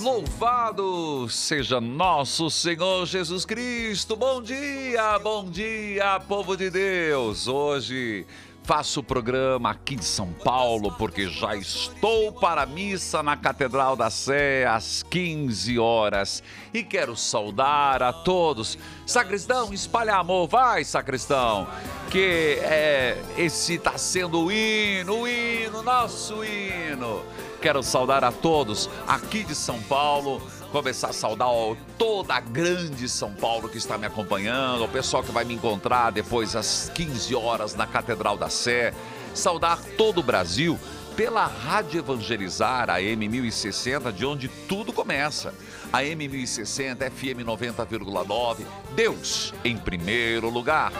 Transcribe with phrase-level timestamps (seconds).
[0.00, 4.16] Louvado seja nosso Senhor Jesus Cristo.
[4.16, 7.46] Bom dia, bom dia, povo de Deus.
[7.46, 8.24] Hoje
[8.62, 13.96] faço o programa aqui de São Paulo porque já estou para a missa na Catedral
[13.96, 16.42] da Sé às 15 horas
[16.72, 18.78] e quero saudar a todos.
[19.06, 21.66] Sacristão, espalha amor, vai, sacristão.
[22.10, 27.22] Que é, esse está sendo o hino, o hino, nosso hino.
[27.60, 30.40] Quero saudar a todos aqui de São Paulo
[30.70, 35.22] começar a saudar ó, toda a grande São Paulo que está me acompanhando, o pessoal
[35.22, 38.94] que vai me encontrar depois às 15 horas na Catedral da Sé,
[39.34, 40.78] saudar todo o Brasil
[41.16, 45.52] pela Rádio Evangelizar, a M1060, de onde tudo começa.
[45.92, 50.92] A M1060, FM 90,9, Deus em primeiro lugar.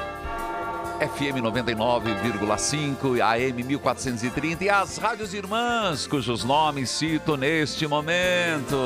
[1.01, 8.77] FM 99,5, AM 1430 e as rádios irmãs, cujos nomes cito neste momento.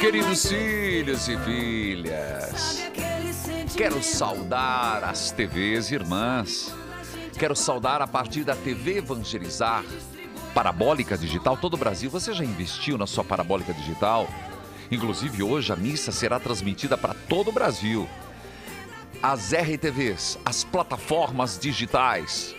[0.00, 2.82] Queridos filhos e filhas,
[3.76, 6.74] quero saudar as TVs irmãs.
[7.38, 9.84] Quero saudar a partir da TV Evangelizar,
[10.54, 11.56] parabólica digital.
[11.56, 14.28] Todo o Brasil, você já investiu na sua parabólica digital?
[14.90, 18.08] Inclusive, hoje a missa será transmitida para todo o Brasil.
[19.22, 22.54] As RTVs, as plataformas digitais.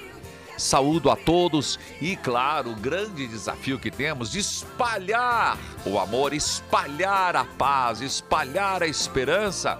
[0.58, 7.36] Saúdo a todos e, claro, o grande desafio que temos de espalhar o amor, espalhar
[7.36, 9.80] a paz, espalhar a esperança.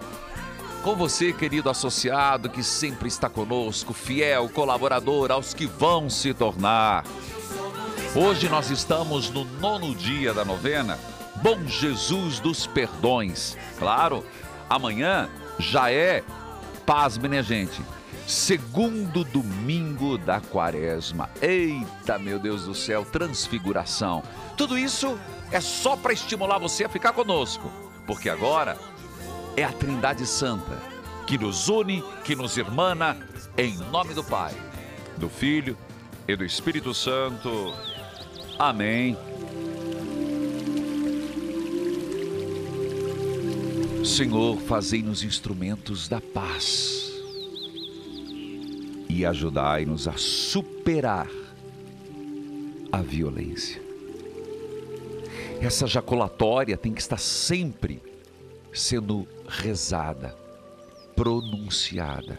[0.84, 7.04] Com você, querido associado, que sempre está conosco, fiel, colaborador, aos que vão se tornar.
[8.16, 10.98] Hoje nós estamos no nono dia da novena
[11.42, 13.58] Bom Jesus dos Perdões.
[13.78, 14.24] Claro,
[14.70, 15.30] amanhã
[15.60, 16.24] já é,
[16.86, 17.82] pasme, né, gente?
[18.28, 21.30] Segundo domingo da quaresma.
[21.42, 24.22] Eita, meu Deus do céu, transfiguração.
[24.58, 25.18] Tudo isso
[25.50, 27.72] é só para estimular você a ficar conosco,
[28.06, 28.78] porque agora
[29.56, 30.78] é a Trindade Santa
[31.26, 33.18] que nos une, que nos irmana,
[33.58, 34.54] em nome do Pai,
[35.16, 35.78] do Filho
[36.28, 37.74] e do Espírito Santo.
[38.60, 39.18] Amém.
[44.04, 47.17] Senhor, fazei-nos instrumentos da paz
[49.18, 51.28] e ajudai-nos a superar
[52.92, 53.82] a violência.
[55.60, 58.00] Essa jaculatória tem que estar sempre
[58.72, 60.38] sendo rezada,
[61.16, 62.38] pronunciada.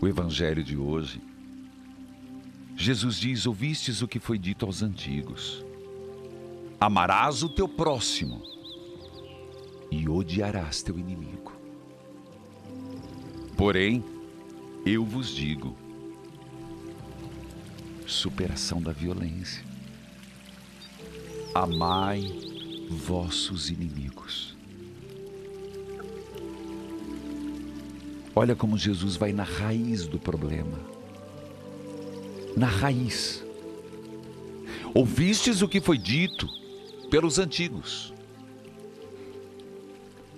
[0.00, 1.20] O Evangelho de hoje,
[2.76, 5.64] Jesus diz: Ouvistes o que foi dito aos antigos:
[6.78, 8.40] Amarás o teu próximo
[9.90, 11.55] e odiarás teu inimigo.
[13.56, 14.04] Porém,
[14.84, 15.74] eu vos digo:
[18.06, 19.64] superação da violência.
[21.54, 22.30] Amai
[22.90, 24.54] vossos inimigos.
[28.34, 30.78] Olha como Jesus vai na raiz do problema.
[32.54, 33.42] Na raiz.
[34.92, 36.46] Ouvistes o que foi dito
[37.10, 38.12] pelos antigos.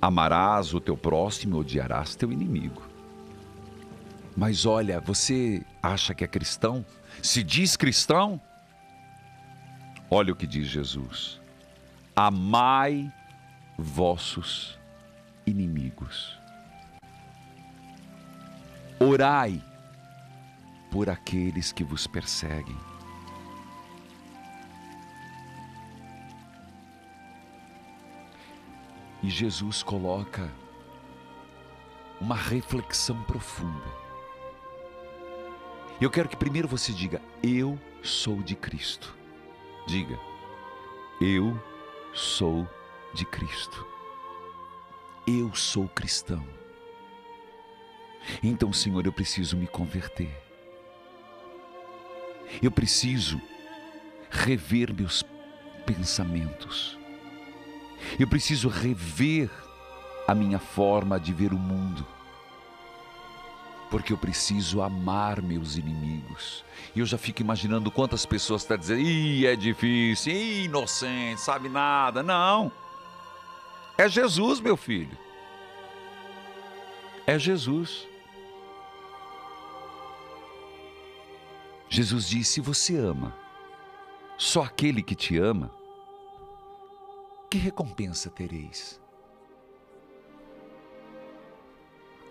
[0.00, 2.87] Amarás o teu próximo e odiarás teu inimigo.
[4.38, 6.86] Mas olha, você acha que é cristão?
[7.20, 8.40] Se diz cristão?
[10.08, 11.40] Olha o que diz Jesus:
[12.14, 13.12] Amai
[13.76, 14.78] vossos
[15.44, 16.38] inimigos.
[19.00, 19.60] Orai
[20.88, 22.78] por aqueles que vos perseguem.
[29.20, 30.48] E Jesus coloca
[32.20, 34.07] uma reflexão profunda.
[36.00, 39.16] Eu quero que primeiro você diga: Eu sou de Cristo.
[39.86, 40.18] Diga:
[41.20, 41.60] Eu
[42.14, 42.68] sou
[43.12, 43.84] de Cristo.
[45.26, 46.46] Eu sou cristão.
[48.42, 50.30] Então, Senhor, eu preciso me converter.
[52.62, 53.40] Eu preciso
[54.30, 55.24] rever meus
[55.84, 56.96] pensamentos.
[58.18, 59.50] Eu preciso rever
[60.26, 62.06] a minha forma de ver o mundo.
[63.90, 66.64] Porque eu preciso amar meus inimigos.
[66.94, 71.68] E eu já fico imaginando quantas pessoas estão dizendo: ih, é difícil, ih, inocente, sabe
[71.68, 72.22] nada.
[72.22, 72.70] Não.
[73.96, 75.16] É Jesus, meu filho.
[77.26, 78.06] É Jesus.
[81.88, 83.34] Jesus disse: Você ama,
[84.36, 85.70] só aquele que te ama
[87.50, 89.00] que recompensa tereis?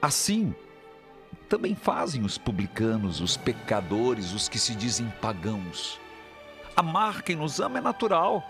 [0.02, 0.56] Assim,
[1.48, 6.00] também fazem os publicanos, os pecadores, os que se dizem pagãos.
[6.76, 8.44] Amar quem nos ama é natural.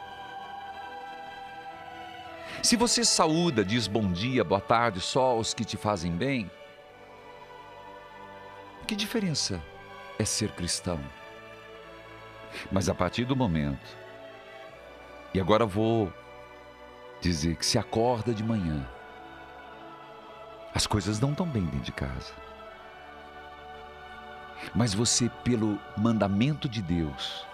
[2.64, 6.50] Se você saúda, diz bom dia, boa tarde só aos que te fazem bem,
[8.88, 9.62] que diferença
[10.18, 11.00] é ser cristão?
[12.72, 13.98] Mas a partir do momento,
[15.34, 16.12] e agora vou
[17.22, 18.90] dizer que se acorda de manhã,
[20.74, 22.47] as coisas não estão bem dentro de casa.
[24.74, 27.46] Mas você, pelo mandamento de Deus,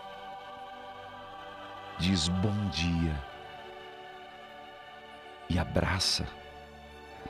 [1.97, 3.15] diz bom dia
[5.49, 6.27] e abraça.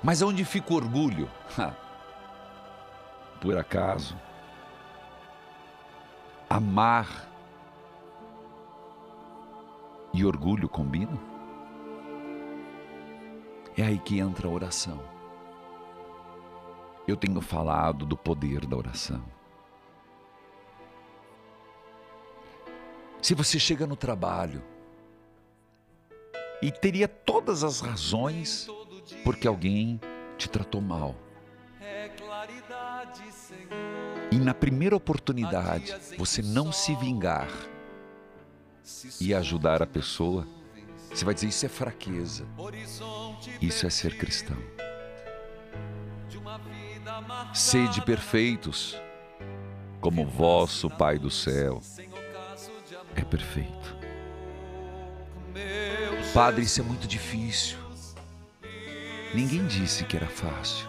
[0.01, 1.29] Mas onde fica o orgulho?
[3.39, 4.17] Por acaso,
[6.49, 7.29] amar
[10.13, 11.19] e orgulho combinam?
[13.75, 14.99] É aí que entra a oração.
[17.07, 19.21] Eu tenho falado do poder da oração.
[23.23, 24.61] Se você chega no trabalho
[26.61, 28.67] e teria todas as razões
[29.23, 29.97] porque alguém
[30.37, 31.15] te tratou mal.
[34.29, 37.47] E na primeira oportunidade você não se vingar
[39.21, 40.45] e ajudar a pessoa,
[41.09, 42.45] você vai dizer isso é fraqueza.
[43.61, 44.57] Isso é ser cristão.
[47.53, 48.97] Sede perfeitos,
[50.01, 51.81] como vosso Pai do céu
[53.21, 53.95] é perfeito.
[56.33, 57.77] Padre, isso é muito difícil.
[59.33, 60.87] Ninguém disse que era fácil.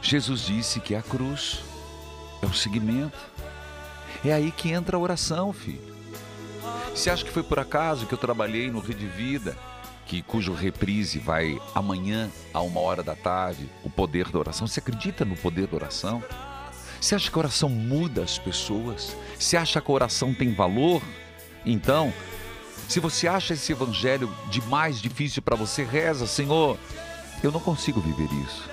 [0.00, 1.60] Jesus disse que a cruz
[2.42, 3.18] é o seguimento.
[4.24, 5.96] É aí que entra a oração, filho.
[6.94, 9.56] Você acha que foi por acaso que eu trabalhei no Rede Vida,
[10.06, 14.66] que cujo reprise vai amanhã a uma hora da tarde, o poder da oração?
[14.66, 16.22] Você acredita no poder da oração?
[17.00, 19.16] Você acha que a oração muda as pessoas?
[19.38, 21.02] Você acha que a oração tem valor?
[21.64, 22.12] Então,
[22.88, 26.78] se você acha esse evangelho demais difícil para você, reza, Senhor,
[27.42, 28.68] eu não consigo viver isso.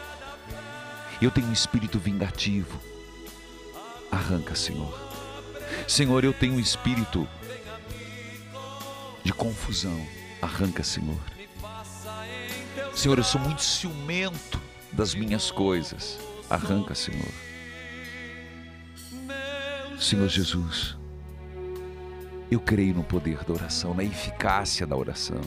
[1.22, 2.80] Eu tenho um espírito vingativo.
[4.12, 4.98] Arranca, Senhor.
[5.88, 7.27] Senhor, eu tenho um espírito
[9.24, 10.06] de confusão.
[10.42, 11.19] Arranca, Senhor.
[12.95, 14.60] Senhor, eu sou muito ciumento
[14.92, 16.18] das minhas coisas.
[16.50, 17.44] Arranca, Senhor.
[20.05, 20.95] Senhor Jesus,
[22.51, 25.41] eu creio no poder da oração, na eficácia da oração.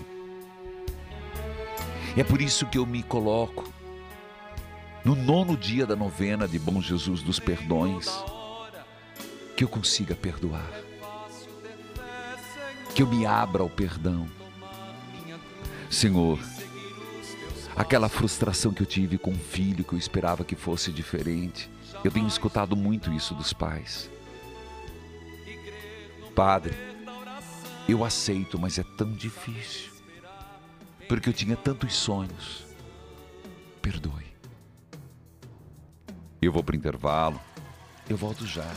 [2.16, 3.72] É por isso que eu me coloco
[5.04, 8.08] no nono dia da novena de Bom Jesus dos Perdões,
[9.56, 10.68] que eu consiga perdoar,
[12.96, 14.28] que eu me abra ao perdão.
[15.88, 16.36] Senhor,
[17.76, 21.70] aquela frustração que eu tive com um filho que eu esperava que fosse diferente,
[22.02, 24.10] eu tenho escutado muito isso dos pais.
[26.38, 26.72] Padre,
[27.88, 29.90] eu aceito, mas é tão difícil.
[31.08, 32.64] Porque eu tinha tantos sonhos.
[33.82, 34.24] Perdoe.
[36.40, 37.40] Eu vou para o intervalo.
[38.08, 38.72] Eu volto já.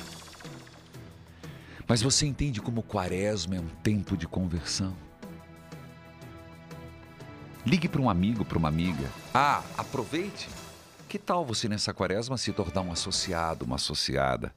[1.88, 4.96] Mas você entende como quaresma é um tempo de conversão?
[7.64, 9.08] Ligue para um amigo, para uma amiga.
[9.32, 10.50] Ah, aproveite.
[11.08, 14.52] Que tal você nessa quaresma se tornar um associado, uma associada?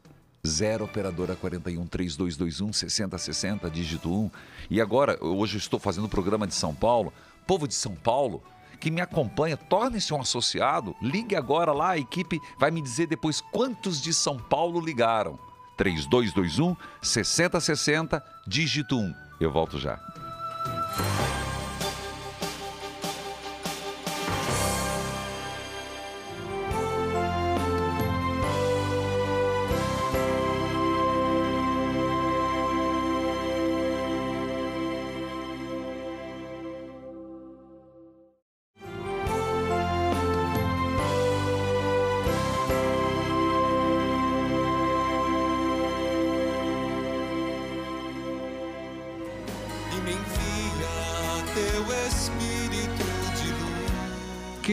[0.47, 4.31] 0 operadora 41 3221 6060, dígito 1.
[4.71, 7.13] E agora, hoje eu estou fazendo o programa de São Paulo.
[7.47, 8.43] Povo de São Paulo,
[8.79, 10.95] que me acompanha, torne-se um associado.
[11.01, 15.39] Ligue agora lá, a equipe vai me dizer depois quantos de São Paulo ligaram.
[15.77, 19.15] 3221 6060, dígito 1.
[19.41, 19.99] Eu volto já.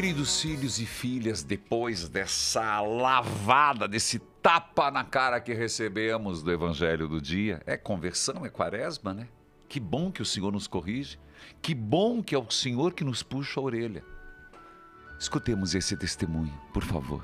[0.02, 7.08] Queridos filhos e filhas, depois dessa lavada, desse tapa na cara que recebemos do Evangelho
[7.08, 9.28] do dia, é conversão, é quaresma, né?
[9.70, 11.20] Que bom que o Senhor nos corrige,
[11.62, 14.04] que bom que é o Senhor que nos puxa a orelha.
[15.20, 17.22] Escutemos esse testemunho, por favor.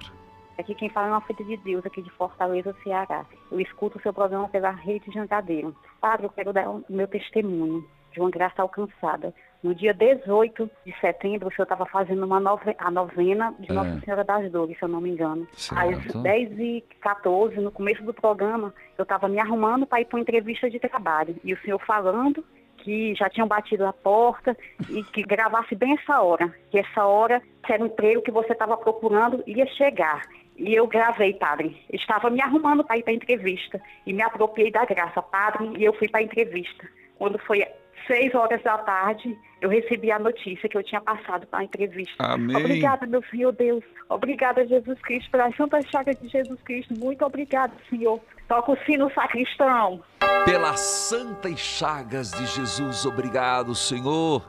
[0.60, 3.25] Aqui quem fala é uma filha de Deus, aqui de Fortaleza, Ceará.
[3.51, 5.75] Eu escuto o seu programa pela rede Jangadeiro.
[6.00, 7.84] Padre, eu quero dar o meu testemunho.
[8.12, 9.34] de uma graça alcançada.
[9.64, 13.74] No dia 18 de setembro, o senhor estava fazendo uma nove, a novena de É.
[13.74, 15.48] Nossa Senhora das Dores, se eu não me engano.
[15.54, 16.22] Às Certo.
[16.22, 20.22] 10 e 14 no começo do programa, eu estava me arrumando para ir para uma
[20.22, 21.36] entrevista de trabalho.
[21.44, 22.46] E o senhor falando
[22.78, 24.56] que já tinham batido a porta
[24.90, 26.54] e que gravasse bem essa hora.
[26.70, 30.22] Que essa hora, que era um emprego que você estava procurando, ia chegar.
[30.56, 31.76] E eu gravei, padre.
[31.92, 33.82] Estava me arrumando para ir para a entrevista.
[34.06, 36.88] E me apropriei da graça, padre, e eu fui para a entrevista.
[37.18, 37.66] Quando foi
[38.06, 42.16] seis horas da tarde, eu recebi a notícia que eu tinha passado para a entrevista.
[42.20, 42.56] Amém.
[42.56, 43.84] Obrigada, meu Senhor Deus.
[44.10, 46.94] Obrigada, Jesus Cristo, pelas santas chagas de Jesus Cristo.
[46.98, 48.20] Muito obrigada, Senhor.
[48.48, 50.01] Toca o sino, sacristão.
[50.46, 54.46] Pelas santas chagas de Jesus, obrigado, Senhor.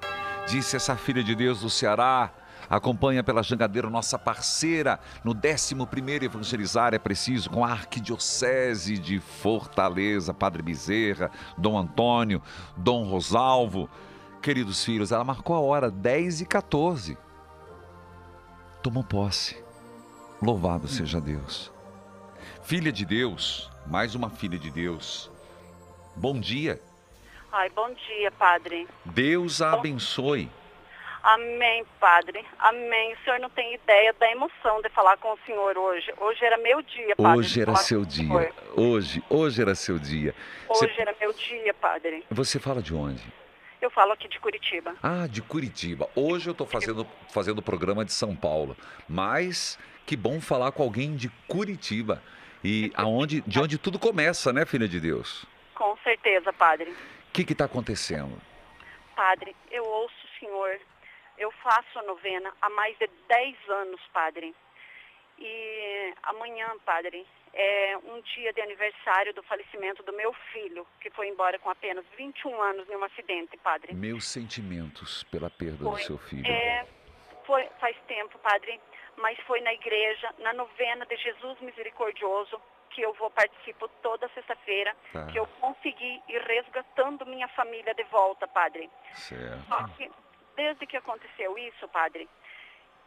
[0.46, 2.32] Disse essa filha de Deus do Ceará.
[2.68, 10.34] Acompanha pela Jangadeira nossa parceira no 11º Evangelizar é Preciso com a Arquidiocese de Fortaleza,
[10.34, 12.42] Padre Bezerra, Dom Antônio,
[12.76, 13.88] Dom Rosalvo.
[14.42, 17.16] Queridos filhos, ela marcou a hora 10 e 14.
[18.82, 19.62] Tomou posse.
[20.40, 21.72] Louvado seja Deus.
[22.62, 25.30] Filha de Deus, mais uma filha de Deus.
[26.14, 26.80] Bom dia.
[27.50, 28.86] Ai, bom dia, padre.
[29.06, 30.50] Deus a abençoe.
[31.22, 32.44] Amém, padre.
[32.58, 33.12] Amém.
[33.14, 36.12] O senhor não tem ideia da emoção de falar com o senhor hoje.
[36.18, 37.38] Hoje era meu dia, padre.
[37.38, 38.52] Hoje era seu dia.
[38.76, 40.34] Hoje, hoje era seu dia.
[40.68, 42.24] Hoje Você, era meu dia, padre.
[42.30, 43.22] você fala de onde?
[43.80, 44.94] Eu falo aqui de Curitiba.
[45.02, 46.08] Ah, de Curitiba.
[46.14, 48.76] Hoje eu estou fazendo fazendo o programa de São Paulo,
[49.08, 52.22] mas que bom falar com alguém de Curitiba
[52.64, 55.44] e aonde, de onde tudo começa, né, filha de Deus?
[55.74, 56.90] Com certeza, padre.
[56.90, 58.36] O que está acontecendo?
[59.14, 60.80] Padre, eu ouço o senhor.
[61.38, 64.54] Eu faço a novena há mais de 10 anos, padre.
[65.38, 71.28] E amanhã, padre, é um dia de aniversário do falecimento do meu filho, que foi
[71.28, 73.94] embora com apenas 21 anos em um acidente, padre.
[73.94, 76.02] Meus sentimentos pela perda do Foi.
[76.02, 76.44] seu filho.
[76.50, 76.84] É,
[77.46, 78.80] foi, faz tempo, padre,
[79.16, 84.96] mas foi na igreja, na novena de Jesus Misericordioso, que eu vou participo toda sexta-feira,
[85.12, 85.26] Tá.
[85.26, 88.90] que eu consegui ir resgatando minha família de volta, padre.
[89.14, 89.64] Certo.
[89.68, 90.10] Só que
[90.58, 92.28] desde que aconteceu isso, padre,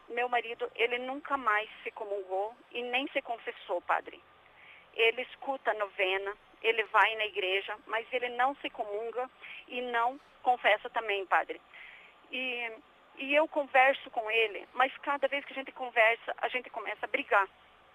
[0.08, 4.18] meu marido, ele nunca mais se comungou e nem se confessou, padre.
[4.94, 9.30] Ele escuta a novena, ele vai na igreja, mas ele não se comunga
[9.68, 11.60] e não confessa também, padre.
[12.30, 12.72] E,
[13.18, 17.04] e eu converso com ele, mas cada vez que a gente conversa, a gente começa
[17.04, 17.46] a brigar.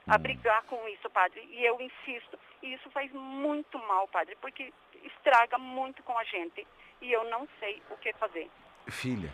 [0.07, 1.41] A brigar com isso, padre.
[1.49, 2.39] E eu insisto.
[2.61, 4.71] E isso faz muito mal, padre, porque
[5.03, 6.65] estraga muito com a gente.
[7.01, 8.49] E eu não sei o que fazer.
[8.89, 9.33] Filha,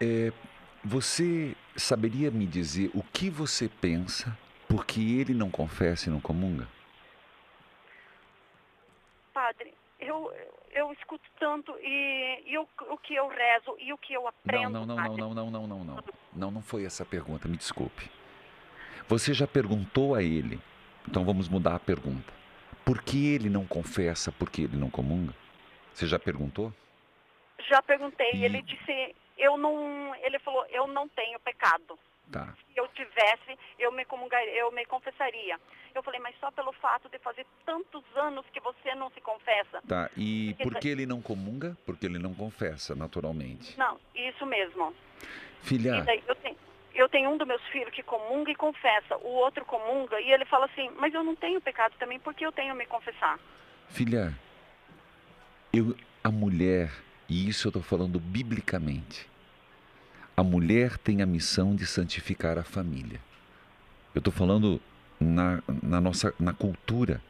[0.00, 0.32] é,
[0.84, 4.36] você saberia me dizer o que você pensa
[4.68, 6.66] porque ele não confessa e não comunga?
[9.32, 10.32] Padre, eu,
[10.72, 14.70] eu escuto tanto e, e o, o que eu rezo e o que eu aprendo.
[14.70, 16.02] Não, não, não, não, não, não, não, não,
[16.32, 16.50] não.
[16.50, 18.10] Não, foi essa pergunta, me desculpe.
[19.08, 20.60] Você já perguntou a ele,
[21.08, 22.32] então vamos mudar a pergunta.
[22.84, 25.34] Por que ele não confessa, por que ele não comunga?
[25.92, 26.72] Você já perguntou?
[27.68, 30.14] Já perguntei, E- ele disse, eu não.
[30.16, 31.98] Ele falou, eu não tenho pecado.
[32.30, 32.54] Tá.
[32.72, 35.58] Se eu tivesse, eu me comungaria, eu me confessaria.
[35.92, 39.82] Eu falei, mas só pelo fato de fazer tantos anos que você não se confessa.
[39.88, 40.08] Tá.
[40.16, 41.76] E por tá- que ele não comunga?
[41.84, 43.76] Porque ele não confessa, naturalmente.
[43.76, 44.94] Não, isso mesmo.
[45.62, 46.56] Filha, daí eu tenho,
[46.94, 50.44] eu tenho um dos meus filhos que comunga e confessa, o outro comunga e ele
[50.44, 53.38] fala assim, mas eu não tenho pecado também, porque eu tenho me confessar.
[53.88, 54.32] filha,
[55.72, 55.94] eu,
[56.24, 56.90] a mulher,
[57.28, 59.28] e isso eu estou falando biblicamente,
[60.40, 63.20] a mulher tem a missão de santificar a família.
[64.14, 64.80] Eu estou falando
[65.20, 67.22] na, na nossa na cultura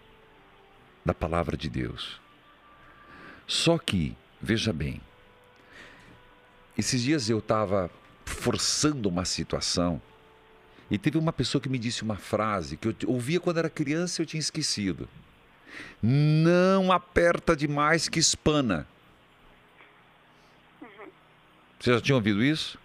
[1.05, 2.21] da palavra de Deus.
[3.49, 5.01] Só que, veja bem,
[6.79, 7.91] esses dias eu estava
[8.25, 10.01] forçando uma situação
[10.89, 14.21] e teve uma pessoa que me disse uma frase que eu ouvia quando era criança
[14.21, 15.09] e eu tinha esquecido.
[16.01, 18.87] Não aperta demais que espana.
[21.81, 22.79] Você já tinha ouvido isso?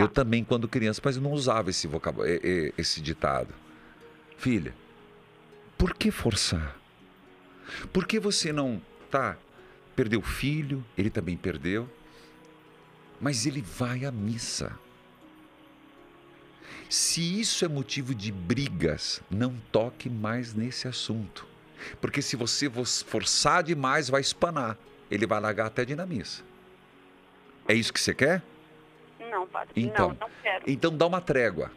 [0.00, 2.40] Eu também, quando criança, mas eu não usava esse vocabulário,
[2.76, 3.52] esse ditado.
[4.36, 4.74] Filha,
[5.76, 6.76] por que forçar?
[7.92, 8.80] Por que você não,
[9.10, 9.36] tá,
[9.94, 11.88] perdeu o filho, ele também perdeu,
[13.20, 14.78] mas ele vai à missa.
[16.88, 21.46] Se isso é motivo de brigas, não toque mais nesse assunto.
[22.00, 22.68] Porque se você
[23.06, 24.76] forçar demais, vai espanar.
[25.10, 26.42] Ele vai largar até de ir na missa.
[27.68, 28.42] É isso que você quer?
[29.30, 30.64] Não, padre, Então, não, não quero.
[30.66, 31.70] Então dá uma trégua.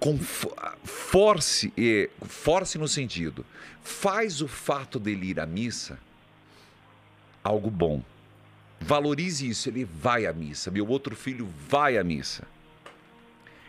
[0.00, 3.46] Com, force, eh, force no sentido,
[3.80, 5.98] faz o fato dele ir à missa
[7.48, 8.02] algo bom.
[8.80, 9.68] Valorize isso.
[9.68, 10.70] Ele vai à missa.
[10.70, 12.46] Meu outro filho vai à missa.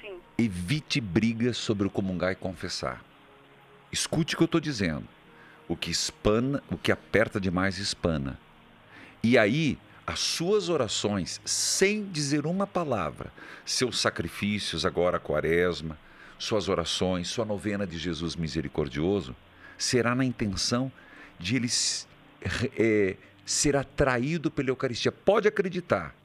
[0.01, 0.20] Sim.
[0.38, 3.03] Evite brigas sobre o comungar e confessar.
[3.91, 5.08] Escute o que eu estou dizendo.
[5.68, 8.39] O que espana, o que aperta demais espana.
[9.24, 9.77] E aí,
[10.10, 13.32] as suas orações, sem dizer uma palavra,
[13.63, 16.00] seus sacrifícios agora a quaresma,
[16.39, 19.36] suas orações, sua novena de Jesus misericordioso,
[19.78, 20.92] será na intenção
[21.38, 21.68] de ele
[22.75, 25.12] é, ser atraído pela Eucaristia.
[25.12, 26.16] Pode acreditar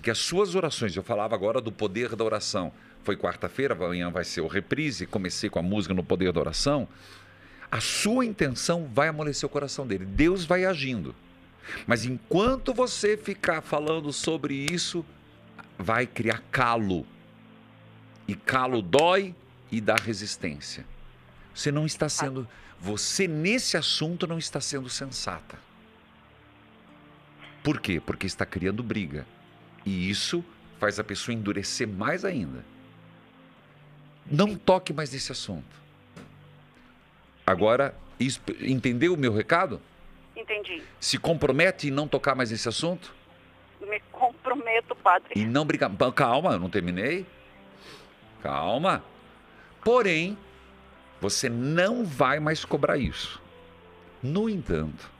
[0.00, 2.72] que as suas orações, eu falava agora do poder da oração,
[3.02, 6.88] foi quarta-feira, amanhã vai ser o reprise, comecei com a música no poder da oração.
[7.70, 10.06] A sua intenção vai amolecer o coração dele.
[10.06, 11.14] Deus vai agindo.
[11.86, 15.04] Mas enquanto você ficar falando sobre isso,
[15.78, 17.06] vai criar calo.
[18.26, 19.34] E calo dói
[19.70, 20.86] e dá resistência.
[21.54, 22.48] Você não está sendo,
[22.80, 25.58] você nesse assunto não está sendo sensata.
[27.62, 28.00] Por quê?
[28.00, 29.26] Porque está criando briga.
[29.86, 30.44] E isso
[30.78, 32.64] faz a pessoa endurecer mais ainda.
[34.30, 35.82] Não toque mais nesse assunto.
[37.46, 37.94] Agora,
[38.60, 39.80] entendeu o meu recado?
[40.36, 40.82] Entendi.
[41.00, 43.14] Se compromete em não tocar mais nesse assunto?
[43.80, 45.32] Me comprometo, padre.
[45.36, 45.90] E não brigar.
[46.14, 47.26] Calma, eu não terminei.
[48.42, 49.04] Calma.
[49.82, 50.36] Porém,
[51.20, 53.40] você não vai mais cobrar isso.
[54.22, 55.10] No entanto,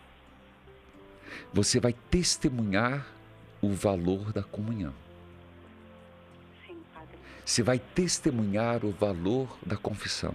[1.52, 3.06] você vai testemunhar
[3.60, 4.94] o valor da comunhão.
[6.66, 7.18] Sim, padre.
[7.44, 10.34] Você vai testemunhar o valor da confissão.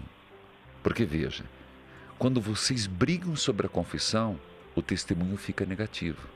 [0.81, 1.43] Porque veja,
[2.17, 4.39] quando vocês brigam sobre a confissão,
[4.75, 6.27] o testemunho fica negativo.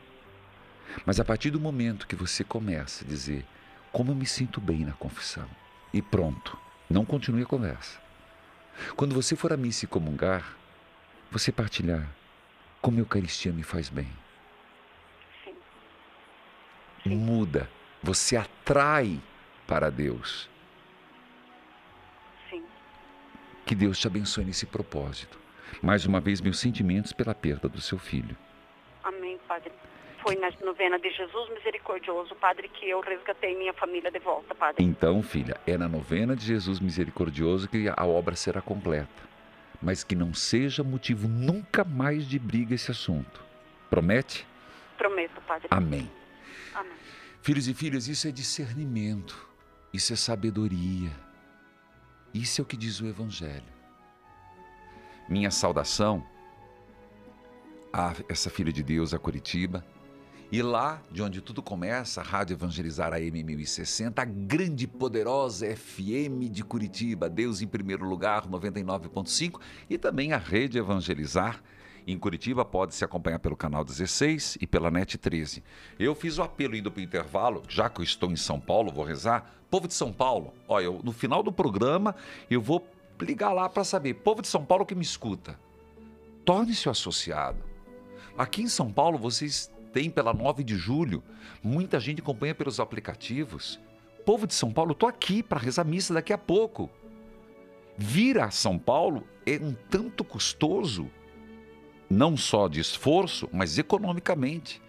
[1.06, 3.46] Mas a partir do momento que você começa a dizer
[3.91, 5.48] como eu me sinto bem na confissão,
[5.93, 6.58] e pronto,
[6.89, 8.02] não continue a conversa.
[8.96, 10.58] Quando você for à missa e comungar,
[11.30, 12.10] você partilhar
[12.82, 14.12] como a Eucaristia me faz bem.
[15.43, 15.56] Sim.
[17.04, 17.15] Sim.
[17.15, 17.69] Muda,
[18.02, 19.22] você atrai
[19.67, 20.50] para Deus.
[22.50, 22.65] Sim.
[23.65, 25.42] Que Deus te abençoe nesse propósito.
[25.82, 28.36] Mais uma vez, meus sentimentos pela perda do seu filho.
[29.04, 29.71] Amém, Padre.
[30.21, 34.82] Foi na novena de Jesus Misericordioso, Padre, que eu resgatei minha família de volta, Padre.
[34.82, 39.34] Então, filha, é na novena de Jesus Misericordioso que a obra será completa.
[39.82, 43.43] Mas que não seja motivo nunca mais de briga esse assunto.
[43.89, 44.47] Promete?
[44.97, 45.67] Prometo, Padre.
[45.69, 46.10] Amém.
[46.73, 46.93] Amém.
[47.41, 49.45] Filhos e filhas, isso é discernimento.
[49.93, 51.12] Isso é sabedoria.
[52.34, 53.73] Isso é o que diz o Evangelho
[55.28, 56.24] minha saudação
[57.92, 59.86] a essa filha de Deus, a Curitiba.
[60.52, 66.52] E lá, de onde tudo começa, a Rádio Evangelizar AM 1060, a grande poderosa FM
[66.52, 69.60] de Curitiba, Deus em primeiro lugar, 99.5,
[69.90, 71.60] e também a Rede Evangelizar
[72.06, 75.64] em Curitiba, pode se acompanhar pelo canal 16 e pela NET 13.
[75.98, 78.92] Eu fiz o apelo indo para o intervalo, já que eu estou em São Paulo,
[78.92, 79.52] vou rezar.
[79.72, 82.16] Povo de São Paulo, olha, no final do programa
[82.48, 82.86] eu vou
[83.21, 84.15] ligar lá para saber.
[84.15, 85.60] Povo de São Paulo que me escuta,
[86.45, 87.63] torne-se associado.
[88.38, 91.23] Aqui em São Paulo, vocês têm pela 9 de julho,
[91.62, 93.80] muita gente acompanha pelos aplicativos.
[94.26, 96.89] Povo de São Paulo, estou aqui para rezar missa daqui a pouco.
[97.97, 101.10] Vir a São Paulo é um tanto custoso,
[102.10, 104.82] não só de esforço, mas economicamente.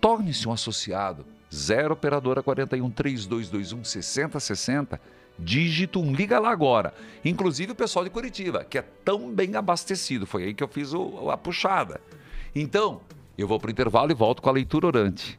[0.00, 1.24] Torne-se um associado.
[1.54, 5.00] 0 Operadora 41 3221 6060
[5.38, 6.94] dígito 1, liga lá agora.
[7.24, 10.26] Inclusive o pessoal de Curitiba, que é tão bem abastecido.
[10.26, 12.00] Foi aí que eu fiz o, a puxada.
[12.54, 13.00] Então,
[13.36, 15.38] eu vou para o intervalo e volto com a leitura orante.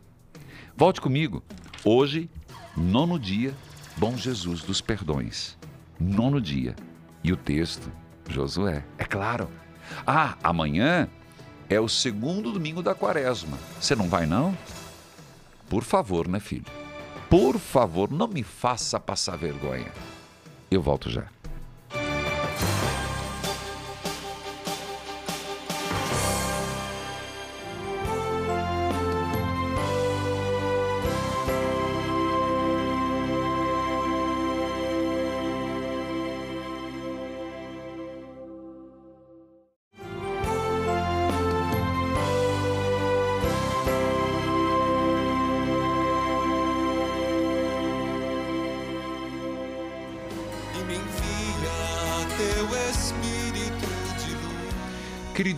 [0.76, 1.44] Volte comigo.
[1.86, 2.30] Hoje,
[2.76, 3.54] nono dia,
[3.98, 5.58] Bom Jesus dos Perdões.
[6.00, 6.76] Nono dia.
[7.24, 7.92] E o texto,
[8.28, 8.84] Josué.
[8.98, 9.48] É claro.
[10.06, 11.08] Ah, amanhã
[11.70, 13.58] é o segundo domingo da quaresma.
[13.80, 14.58] Você não vai, não?
[15.70, 16.83] Por favor, né, filho?
[17.34, 19.92] Por favor, não me faça passar vergonha.
[20.70, 21.33] Eu volto já.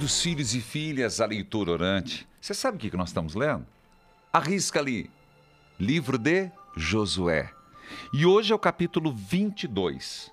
[0.05, 2.27] Queridos filhos e filhas, a leitura orante.
[2.39, 3.65] Você sabe o que nós estamos lendo?
[4.31, 5.09] Arrisca ali.
[5.79, 7.51] Livro de Josué.
[8.13, 10.31] E hoje é o capítulo 22,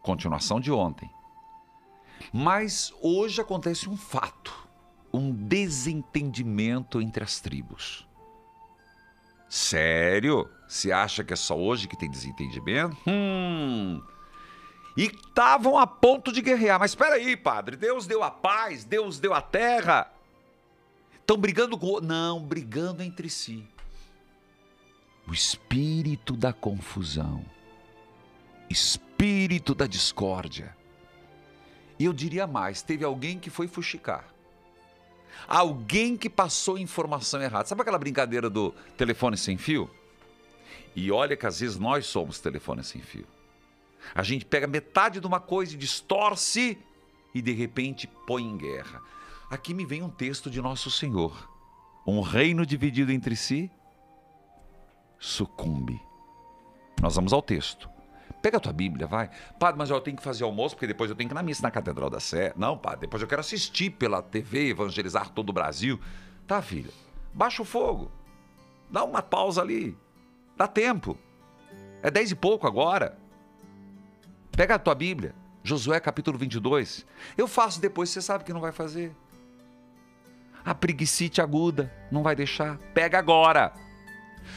[0.00, 1.10] continuação de ontem.
[2.32, 4.54] Mas hoje acontece um fato.
[5.12, 8.08] um desentendimento entre as tribos.
[9.50, 10.48] Sério?
[10.66, 12.96] Você acha que é só hoje que tem desentendimento?
[13.06, 14.00] Hum.
[15.00, 16.78] E estavam a ponto de guerrear.
[16.78, 17.74] Mas espera aí, padre.
[17.74, 20.12] Deus deu a paz, Deus deu a terra.
[21.14, 22.02] Estão brigando com.
[22.02, 23.66] Não, brigando entre si.
[25.26, 27.42] O espírito da confusão,
[28.68, 30.76] espírito da discórdia.
[31.98, 34.26] E eu diria mais: teve alguém que foi fuxicar.
[35.48, 37.66] Alguém que passou informação errada.
[37.66, 39.90] Sabe aquela brincadeira do telefone sem fio?
[40.94, 43.39] E olha que às vezes nós somos telefone sem fio.
[44.14, 46.78] A gente pega metade de uma coisa e distorce
[47.34, 49.00] e de repente põe em guerra.
[49.50, 51.48] Aqui me vem um texto de Nosso Senhor.
[52.06, 53.70] Um reino dividido entre si
[55.18, 56.00] sucumbe.
[57.00, 57.88] Nós vamos ao texto.
[58.40, 59.30] Pega a tua Bíblia, vai.
[59.58, 61.62] Padre, mas eu tenho que fazer almoço porque depois eu tenho que ir na missa
[61.62, 62.54] na Catedral da Sé.
[62.56, 66.00] Não, padre, depois eu quero assistir pela TV, evangelizar todo o Brasil.
[66.46, 66.90] Tá, filha?
[67.34, 68.10] Baixa o fogo.
[68.90, 69.96] Dá uma pausa ali.
[70.56, 71.18] Dá tempo.
[72.02, 73.18] É dez e pouco agora.
[74.52, 77.06] Pega a tua Bíblia, Josué capítulo 22.
[77.36, 79.14] Eu faço depois, você sabe que não vai fazer.
[80.64, 82.76] A preguicite aguda, não vai deixar.
[82.92, 83.72] Pega agora.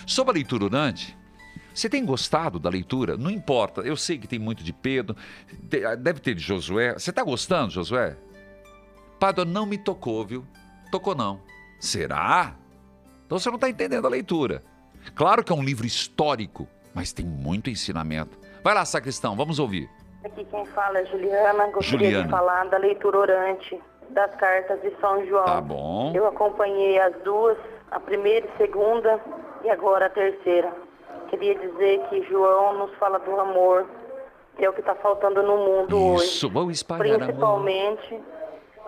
[0.05, 1.17] Sobre a leitura orante,
[1.73, 3.17] você tem gostado da leitura?
[3.17, 5.15] Não importa, eu sei que tem muito de Pedro,
[5.99, 6.93] deve ter de Josué.
[6.93, 8.17] Você está gostando, Josué?
[9.19, 10.45] Padre, não me tocou, viu?
[10.91, 11.41] Tocou não.
[11.79, 12.55] Será?
[13.25, 14.63] Então você não está entendendo a leitura.
[15.15, 18.37] Claro que é um livro histórico, mas tem muito ensinamento.
[18.63, 19.89] Vai lá, sacristão, vamos ouvir.
[20.23, 21.67] Aqui quem fala é Juliana.
[21.67, 22.23] Gostaria Juliana.
[22.23, 25.43] de falar da leitura orante das cartas de São João.
[25.45, 26.11] Tá bom.
[26.15, 27.57] Eu acompanhei as duas,
[27.91, 29.19] a primeira e segunda,
[29.63, 30.71] e agora a terceira.
[31.29, 33.85] Queria dizer que João nos fala do amor,
[34.55, 36.53] que é o que está faltando no mundo Isso, hoje.
[36.53, 37.25] vamos espalhar amor.
[37.25, 38.21] Principalmente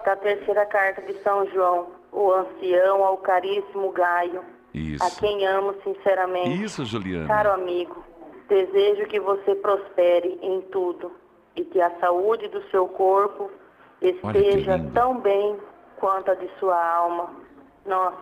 [0.05, 5.19] da terceira carta de São João, o ancião ao caríssimo Gaio, a Isso.
[5.19, 6.63] quem amo sinceramente.
[6.63, 7.27] Isso, Juliana.
[7.27, 8.03] Caro amigo,
[8.47, 11.11] desejo que você prospere em tudo
[11.55, 13.49] e que a saúde do seu corpo
[14.01, 15.57] esteja tão bem
[15.97, 17.33] quanto a de sua alma.
[17.85, 18.17] Nossa,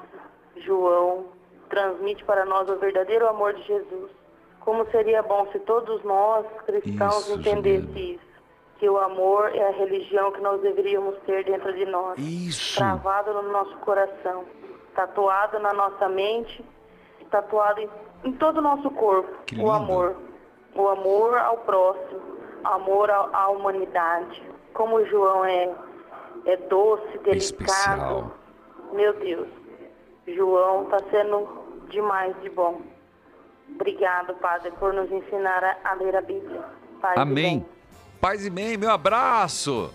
[0.58, 1.26] João,
[1.70, 4.12] transmite para nós o verdadeiro amor de Jesus.
[4.60, 8.34] Como seria bom se todos nós, cristãos, Isso, isso.
[8.80, 12.78] Que o amor é a religião que nós deveríamos ter dentro de nós Isso.
[12.78, 14.46] travado no nosso coração,
[14.94, 16.64] tatuado na nossa mente
[17.34, 17.90] tatuado em,
[18.24, 19.30] em todo o nosso corpo.
[19.46, 19.72] Que o lindo.
[19.72, 20.16] amor.
[20.76, 22.22] O amor ao próximo,
[22.64, 24.42] amor à, humanidade.
[24.74, 25.70] Como o João é,
[26.46, 27.38] é doce, delicado.
[27.38, 28.32] especial.
[28.92, 29.48] Meu Deus.
[30.28, 31.48] João está sendo
[31.90, 32.82] demais de bom.
[33.76, 36.64] Obrigado, Padre, por nos ensinar a, a ler a Bíblia.
[37.02, 37.66] Paz Amém.
[38.20, 39.92] Paz e bem, meu abraço.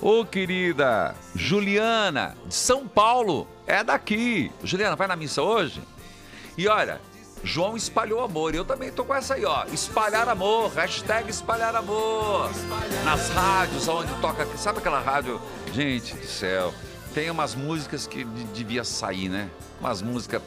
[0.00, 4.50] Ô querida Juliana, de São Paulo, é daqui.
[4.62, 5.82] Juliana, vai na missa hoje?
[6.56, 7.00] E olha,
[7.44, 8.54] João espalhou amor.
[8.54, 9.64] E eu também tô com essa aí, ó.
[9.72, 12.50] Espalhar amor, hashtag espalhar amor.
[13.04, 14.46] Nas rádios, onde toca.
[14.56, 15.40] Sabe aquela rádio?
[15.72, 16.72] Gente do céu,
[17.14, 19.48] tem umas músicas que de- devia sair, né?
[19.80, 20.42] Umas músicas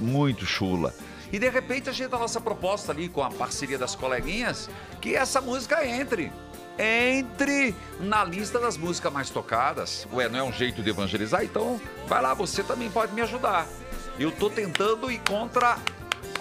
[0.00, 0.94] muito chula.
[1.32, 4.68] E de repente a gente a nossa proposta ali com a parceria das coleguinhas,
[5.00, 6.30] que essa música entre.
[6.78, 10.06] Entre na lista das músicas mais tocadas.
[10.12, 11.44] Ué, não é um jeito de evangelizar?
[11.44, 13.66] Então, vai lá, você também pode me ajudar.
[14.18, 15.76] Eu tô tentando ir contra,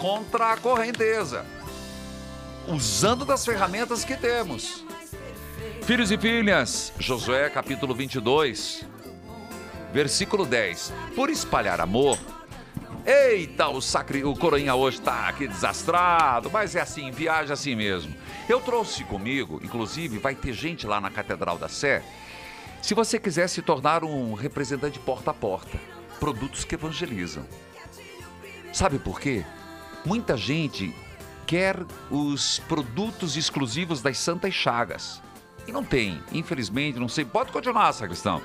[0.01, 1.45] contra a correnteza.
[2.67, 4.83] Usando das ferramentas que temos.
[5.83, 8.83] Filhos e filhas, Josué capítulo 22,
[9.93, 10.91] versículo 10.
[11.15, 12.17] Por espalhar amor,
[13.05, 14.23] Eita, o, sacri...
[14.23, 18.15] o coroinha hoje tá aqui desastrado, mas é assim, viaja assim mesmo.
[18.49, 22.03] Eu trouxe comigo, inclusive vai ter gente lá na Catedral da Sé.
[22.81, 25.79] Se você quiser se tornar um representante porta a porta,
[26.19, 27.45] produtos que evangelizam.
[28.73, 29.43] Sabe por quê?
[30.05, 30.95] Muita gente
[31.45, 31.77] quer
[32.09, 35.21] os produtos exclusivos das Santas Chagas.
[35.67, 37.23] E não tem, infelizmente, não sei.
[37.23, 38.41] Pode continuar, sacristão.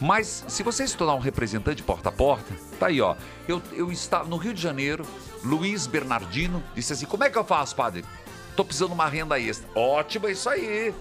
[0.00, 3.14] Mas se você se tornar um representante porta a porta, tá aí, ó.
[3.46, 5.06] Eu, eu estava no Rio de Janeiro,
[5.44, 8.04] Luiz Bernardino disse assim: Como é que eu faço, padre?
[8.56, 9.68] Tô precisando de uma renda extra.
[9.74, 10.92] Ótimo, é isso aí.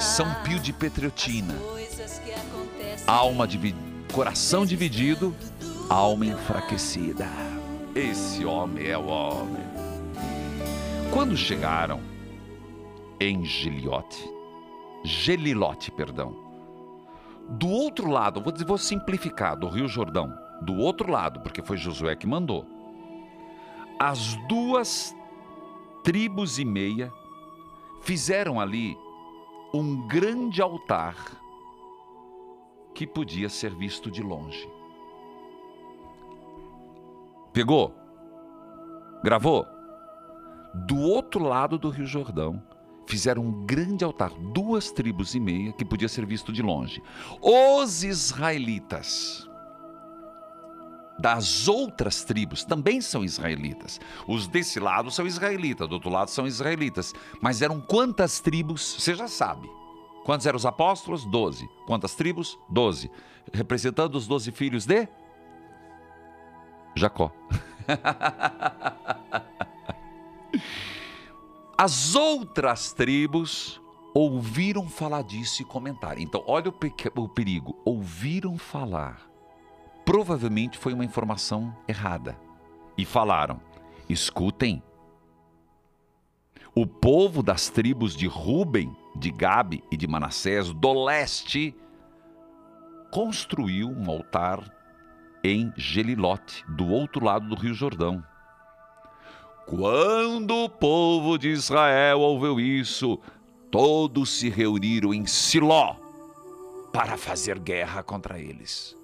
[0.00, 1.54] São Pio de Petreutina.
[3.06, 3.74] Alma divi-
[4.12, 5.34] coração dividido,
[5.88, 7.26] alma enfraquecida.
[7.94, 9.62] Esse homem é o homem.
[11.12, 12.00] Quando chegaram
[13.20, 14.28] em Giliote,
[15.04, 16.36] Gelilote, perdão,
[17.48, 22.16] do outro lado, vou, vou simplificar, do Rio Jordão, do outro lado, porque foi Josué
[22.16, 22.66] que mandou,
[23.98, 25.14] as duas
[26.04, 27.12] tribos e meia
[28.02, 28.96] fizeram ali
[29.74, 31.16] um grande altar
[32.94, 34.68] que podia ser visto de longe.
[37.52, 37.94] Pegou?
[39.22, 39.66] Gravou?
[40.86, 42.62] Do outro lado do Rio Jordão,
[43.06, 47.02] fizeram um grande altar, duas tribos e meia, que podia ser visto de longe.
[47.40, 49.47] Os israelitas
[51.18, 54.00] das outras tribos também são israelitas.
[54.26, 57.12] Os desse lado são israelitas, do outro lado são israelitas.
[57.40, 58.96] Mas eram quantas tribos?
[58.98, 59.68] Você já sabe.
[60.24, 61.24] Quantos eram os apóstolos?
[61.24, 61.68] Doze.
[61.86, 62.58] Quantas tribos?
[62.68, 63.10] Doze.
[63.52, 65.08] Representando os doze filhos de
[66.94, 67.32] Jacó.
[71.76, 73.80] As outras tribos
[74.12, 76.20] ouviram falar disso e comentaram.
[76.20, 77.76] Então, olha o, perigo.
[77.84, 79.27] Ouviram falar.
[80.08, 82.34] Provavelmente foi uma informação errada.
[82.96, 83.60] E falaram:
[84.08, 84.82] escutem.
[86.74, 91.76] O povo das tribos de Ruben, de Gabe e de Manassés, do leste,
[93.10, 94.74] construiu um altar
[95.44, 98.24] em Gelilote, do outro lado do Rio Jordão.
[99.66, 103.20] Quando o povo de Israel ouviu isso,
[103.70, 105.96] todos se reuniram em Siló
[106.94, 108.97] para fazer guerra contra eles.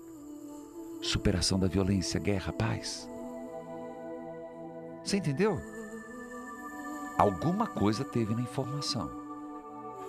[1.05, 3.11] Superação da violência, guerra, paz.
[5.05, 5.61] Você entendeu?
[7.19, 9.11] Alguma coisa teve na informação.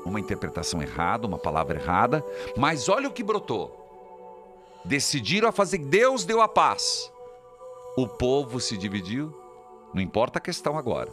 [0.05, 2.23] Uma interpretação errada, uma palavra errada,
[2.55, 3.75] mas olha o que brotou.
[4.85, 7.11] Decidiram a fazer, Deus deu a paz.
[7.97, 9.37] O povo se dividiu,
[9.93, 11.11] não importa a questão agora.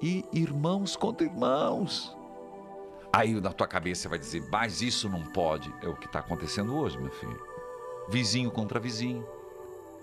[0.00, 2.16] E irmãos contra irmãos.
[3.12, 5.74] Aí na tua cabeça vai dizer, mas isso não pode.
[5.82, 7.53] É o que está acontecendo hoje, meu filho.
[8.08, 9.26] Vizinho contra vizinho,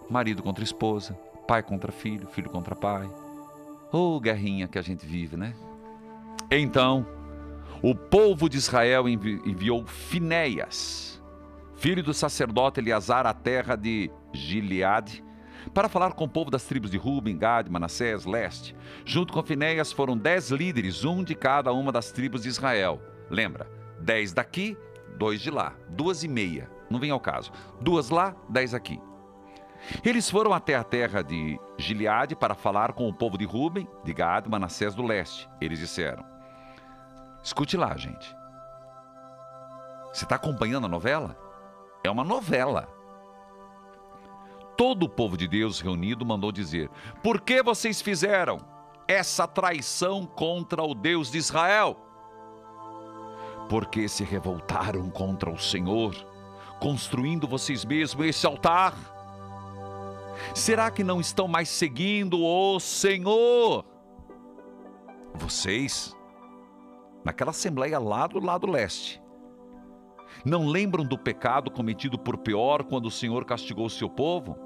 [0.09, 1.13] marido contra esposa,
[1.47, 3.09] pai contra filho, filho contra pai.
[3.91, 5.53] Ô guerrinha que a gente vive, né?
[6.49, 7.05] Então,
[7.81, 11.21] o povo de Israel envi- enviou Finéias,
[11.75, 15.23] filho do sacerdote Eleazar, à terra de Gileade,
[15.73, 18.75] para falar com o povo das tribos de Ruben, Gad, Manassés, Leste.
[19.05, 22.99] Junto com Finéias foram dez líderes, um de cada uma das tribos de Israel.
[23.29, 23.69] Lembra?
[23.99, 24.75] Dez daqui,
[25.17, 25.75] dois de lá.
[25.89, 26.69] Duas e meia.
[26.91, 27.51] Não vem ao caso.
[27.79, 29.01] Duas lá, dez aqui.
[30.03, 34.13] Eles foram até a terra de Gileade para falar com o povo de Ruben, de
[34.13, 35.49] Gad, Manassés do leste.
[35.59, 36.23] Eles disseram:
[37.43, 38.35] Escute lá, gente.
[40.13, 41.35] Você está acompanhando a novela?
[42.03, 42.87] É uma novela.
[44.77, 46.89] Todo o povo de Deus reunido mandou dizer:
[47.23, 48.59] Por que vocês fizeram
[49.07, 51.97] essa traição contra o Deus de Israel?
[53.69, 56.13] Porque se revoltaram contra o Senhor,
[56.81, 58.95] construindo vocês mesmos esse altar.
[60.55, 63.85] Será que não estão mais seguindo o Senhor?
[65.35, 66.17] Vocês,
[67.23, 69.21] naquela assembleia lá do lado leste,
[70.43, 74.57] não lembram do pecado cometido por Peor quando o Senhor castigou o seu povo?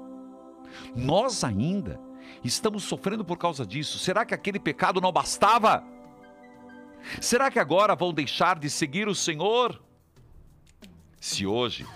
[0.96, 2.00] Nós ainda
[2.42, 3.98] estamos sofrendo por causa disso.
[3.98, 5.84] Será que aquele pecado não bastava?
[7.20, 9.82] Será que agora vão deixar de seguir o Senhor?
[11.20, 11.86] Se hoje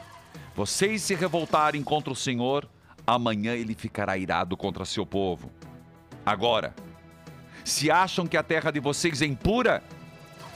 [0.61, 2.69] vocês se revoltarem contra o Senhor,
[3.07, 5.51] amanhã ele ficará irado contra seu povo.
[6.25, 6.75] Agora,
[7.65, 9.83] se acham que a terra de vocês é impura,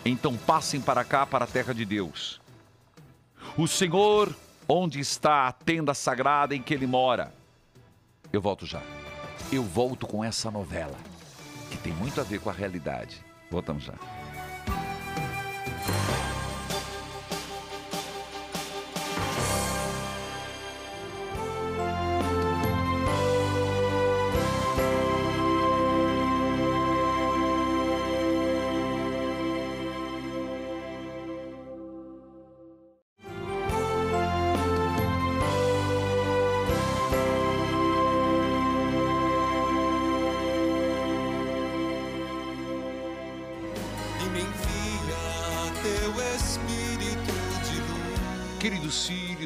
[0.04, 2.38] então passem para cá, para a terra de Deus.
[3.56, 4.36] O Senhor,
[4.68, 7.32] onde está a tenda sagrada em que ele mora?
[8.30, 8.82] Eu volto já.
[9.50, 10.98] Eu volto com essa novela,
[11.70, 13.24] que tem muito a ver com a realidade.
[13.50, 13.94] Voltamos já.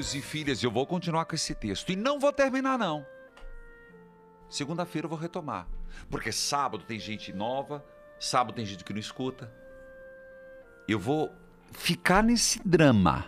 [0.08, 3.04] Filhos e filhas, eu vou continuar com esse texto e não vou terminar não.
[4.48, 5.66] Segunda-feira eu vou retomar,
[6.10, 7.84] porque sábado tem gente nova,
[8.18, 9.52] sábado tem gente que não escuta.
[10.86, 11.30] Eu vou
[11.72, 13.26] ficar nesse drama.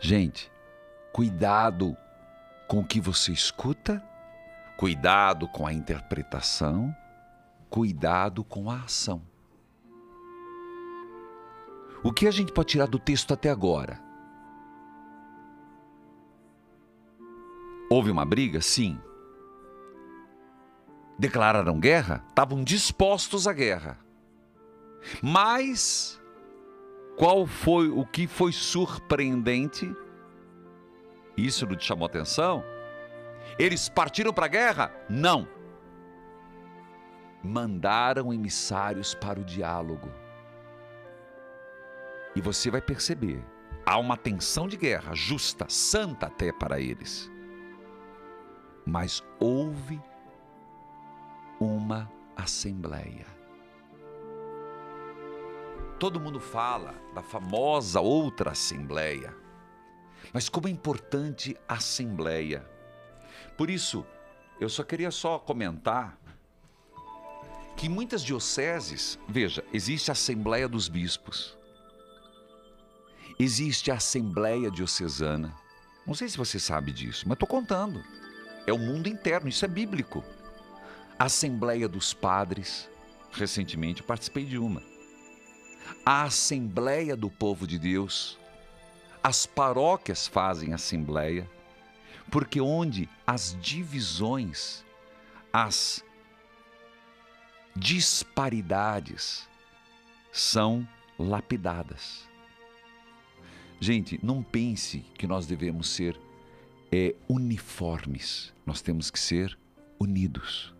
[0.00, 0.50] Gente,
[1.12, 1.96] cuidado
[2.66, 4.02] com o que você escuta,
[4.76, 6.94] cuidado com a interpretação,
[7.70, 9.22] cuidado com a ação.
[12.02, 14.11] O que a gente pode tirar do texto até agora?
[17.92, 18.62] Houve uma briga?
[18.62, 18.98] Sim.
[21.18, 22.24] Declararam guerra?
[22.30, 23.98] Estavam dispostos à guerra.
[25.20, 26.18] Mas
[27.18, 29.94] qual foi o que foi surpreendente?
[31.36, 32.64] Isso não te chamou atenção?
[33.58, 34.90] Eles partiram para a guerra?
[35.10, 35.46] Não.
[37.44, 40.10] Mandaram emissários para o diálogo.
[42.34, 43.44] E você vai perceber,
[43.84, 47.30] há uma tensão de guerra justa, santa até para eles.
[48.84, 50.00] Mas houve
[51.60, 53.26] uma assembleia.
[55.98, 59.34] Todo mundo fala da famosa outra assembleia.
[60.32, 62.68] Mas como é importante a assembleia.
[63.56, 64.04] Por isso,
[64.60, 66.18] eu só queria só comentar
[67.76, 71.58] que muitas dioceses, veja, existe a Assembleia dos Bispos,
[73.38, 75.54] existe a Assembleia Diocesana.
[76.06, 78.02] Não sei se você sabe disso, mas estou contando.
[78.66, 80.24] É o mundo interno, isso é bíblico.
[81.18, 82.88] A Assembleia dos Padres,
[83.32, 84.82] recentemente participei de uma.
[86.04, 88.38] A Assembleia do Povo de Deus.
[89.22, 91.48] As paróquias fazem assembleia,
[92.30, 94.84] porque onde as divisões,
[95.52, 96.04] as
[97.74, 99.48] disparidades
[100.32, 100.86] são
[101.18, 102.28] lapidadas.
[103.80, 106.18] Gente, não pense que nós devemos ser
[106.92, 109.58] é, uniformes, nós temos que ser
[109.98, 110.74] unidos.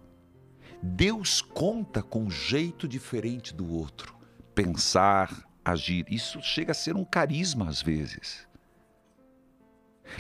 [0.83, 4.15] Deus conta com um jeito diferente do outro,
[4.55, 6.05] pensar, agir.
[6.11, 8.47] Isso chega a ser um carisma às vezes.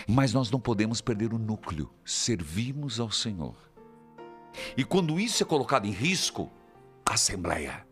[0.08, 3.56] Mas nós não podemos perder o núcleo, servimos ao Senhor.
[4.76, 6.50] E quando isso é colocado em risco,
[7.04, 7.86] assembleia,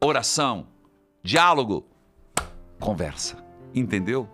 [0.00, 0.68] oração,
[1.22, 1.86] diálogo,
[2.78, 3.42] conversa.
[3.74, 4.28] Entendeu?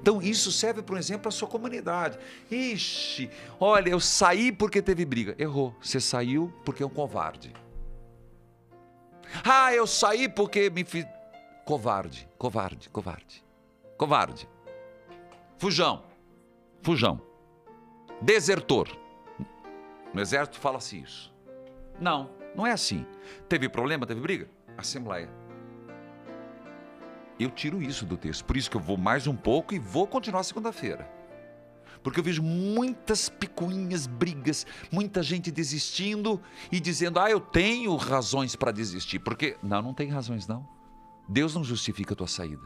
[0.00, 2.18] Então isso serve para um exemplo para a sua comunidade.
[2.50, 5.34] Ixi, olha, eu saí porque teve briga.
[5.38, 5.74] Errou.
[5.80, 7.52] Você saiu porque é um covarde.
[9.44, 11.06] Ah, eu saí porque me fiz.
[11.64, 13.44] Covarde, covarde, covarde.
[13.96, 14.48] Covarde.
[15.58, 16.02] Fujão.
[16.82, 17.20] Fujão.
[18.20, 18.88] Desertor.
[20.12, 21.32] No exército fala-se isso.
[22.00, 23.06] Não, não é assim.
[23.48, 24.48] Teve problema, teve briga?
[24.76, 25.39] Assembleia.
[27.40, 28.44] Eu tiro isso do texto.
[28.44, 31.10] Por isso que eu vou mais um pouco e vou continuar segunda-feira.
[32.02, 36.38] Porque eu vejo muitas picuinhas, brigas, muita gente desistindo
[36.70, 39.20] e dizendo: "Ah, eu tenho razões para desistir".
[39.20, 40.68] Porque não, não tem razões não.
[41.26, 42.62] Deus não justifica a tua saída.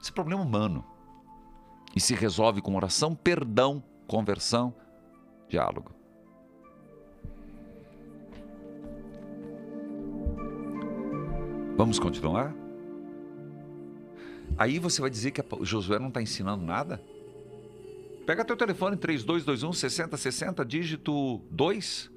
[0.00, 0.82] Esse é problema humano.
[1.94, 4.74] E se resolve com oração, perdão, conversão,
[5.48, 5.92] diálogo.
[11.76, 12.63] Vamos continuar?
[14.56, 17.02] Aí você vai dizer que o Josué não está ensinando nada?
[18.26, 22.10] Pega teu telefone 3221 6060, dígito 2.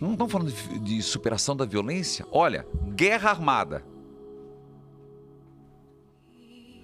[0.00, 2.26] Não estão falando de, de superação da violência?
[2.30, 3.84] Olha, guerra armada.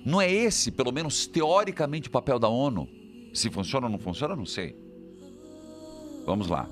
[0.04, 2.88] Não é esse, pelo menos teoricamente, o papel da ONU?
[3.32, 4.76] Se funciona ou não funciona, não sei.
[6.26, 6.68] Vamos lá.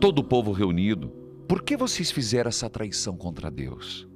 [0.00, 1.08] Todo o povo reunido,
[1.48, 4.07] por que vocês fizeram essa traição contra Deus?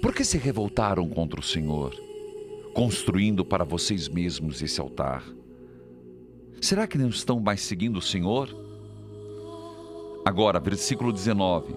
[0.00, 1.92] Por que se revoltaram contra o Senhor,
[2.72, 5.24] construindo para vocês mesmos esse altar?
[6.60, 8.48] Será que não estão mais seguindo o Senhor?
[10.24, 11.74] Agora, versículo 19.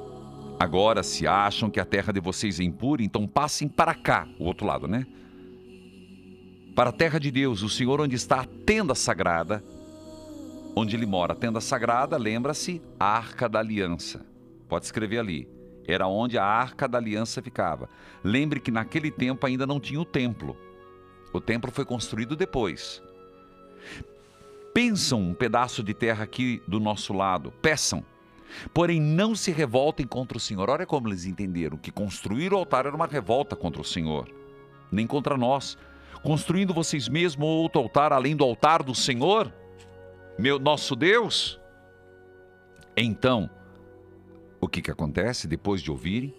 [0.60, 4.46] Agora, se acham que a terra de vocês é impura, então passem para cá, o
[4.46, 5.08] outro lado, né?
[6.76, 9.64] Para a terra de Deus, o Senhor, onde está a tenda sagrada,
[10.76, 11.34] onde ele mora.
[11.34, 14.24] A tenda sagrada, lembra-se, a arca da aliança.
[14.70, 17.90] Pode escrever ali era onde a arca da aliança ficava.
[18.24, 20.56] Lembre que naquele tempo ainda não tinha o templo.
[21.34, 23.02] O templo foi construído depois.
[24.74, 28.06] Pensam um pedaço de terra aqui do nosso lado, peçam.
[28.74, 30.70] Porém, não se revoltem contra o Senhor.
[30.70, 34.30] Olha como eles entenderam que construir o altar era uma revolta contra o Senhor,
[34.92, 35.78] nem contra nós.
[36.22, 39.52] Construindo vocês mesmos outro altar além do altar do Senhor,
[40.38, 41.60] meu nosso Deus.
[42.96, 43.50] Então,
[44.62, 46.34] o que, que acontece depois de ouvirem?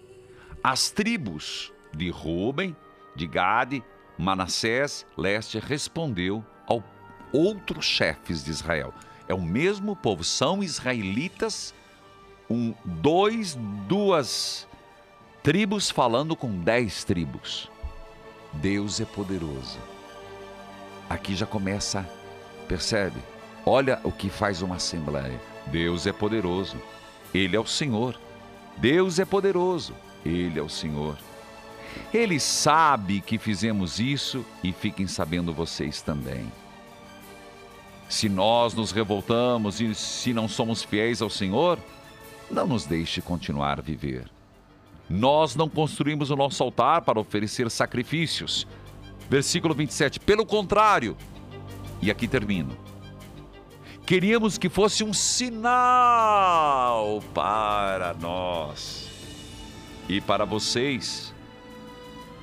[0.63, 2.75] As tribos de Ruben,
[3.13, 3.83] de Gade,
[4.17, 6.81] Manassés, Leste, respondeu ao
[7.33, 8.93] outros chefes de Israel.
[9.27, 11.73] É o mesmo povo, são israelitas,
[12.49, 13.55] um, dois,
[13.87, 14.67] duas
[15.41, 17.69] tribos falando com dez tribos.
[18.53, 19.79] Deus é poderoso.
[21.09, 22.07] Aqui já começa,
[22.67, 23.19] percebe?
[23.65, 25.39] Olha o que faz uma assembleia.
[25.67, 26.77] Deus é poderoso.
[27.33, 28.19] Ele é o Senhor.
[28.77, 29.93] Deus é poderoso.
[30.25, 31.17] Ele é o Senhor.
[32.13, 36.51] Ele sabe que fizemos isso e fiquem sabendo vocês também.
[38.09, 41.79] Se nós nos revoltamos e se não somos fiéis ao Senhor,
[42.49, 44.29] não nos deixe continuar a viver.
[45.09, 48.67] Nós não construímos o nosso altar para oferecer sacrifícios.
[49.29, 50.19] Versículo 27.
[50.19, 51.17] Pelo contrário,
[52.01, 52.77] e aqui termino.
[54.05, 55.63] Queríamos que fosse um sinal
[57.33, 59.07] para nós
[60.09, 61.33] e para vocês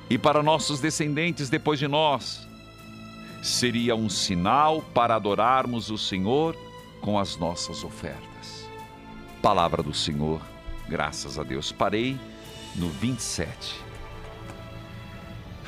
[0.09, 2.47] e para nossos descendentes depois de nós.
[3.43, 6.57] Seria um sinal para adorarmos o Senhor
[6.99, 8.67] com as nossas ofertas.
[9.39, 10.41] Palavra do Senhor,
[10.89, 11.71] graças a Deus.
[11.71, 12.19] Parei
[12.75, 13.79] no 27.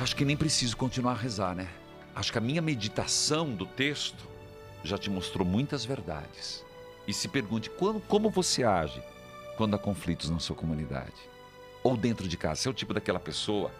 [0.00, 1.68] Acho que nem preciso continuar a rezar, né?
[2.16, 4.33] Acho que a minha meditação do texto
[4.84, 6.64] já te mostrou muitas verdades.
[7.06, 9.02] E se pergunte quando, como você age
[9.56, 11.12] quando há conflitos na sua comunidade
[11.82, 12.60] ou dentro de casa.
[12.60, 13.70] Você é o tipo daquela pessoa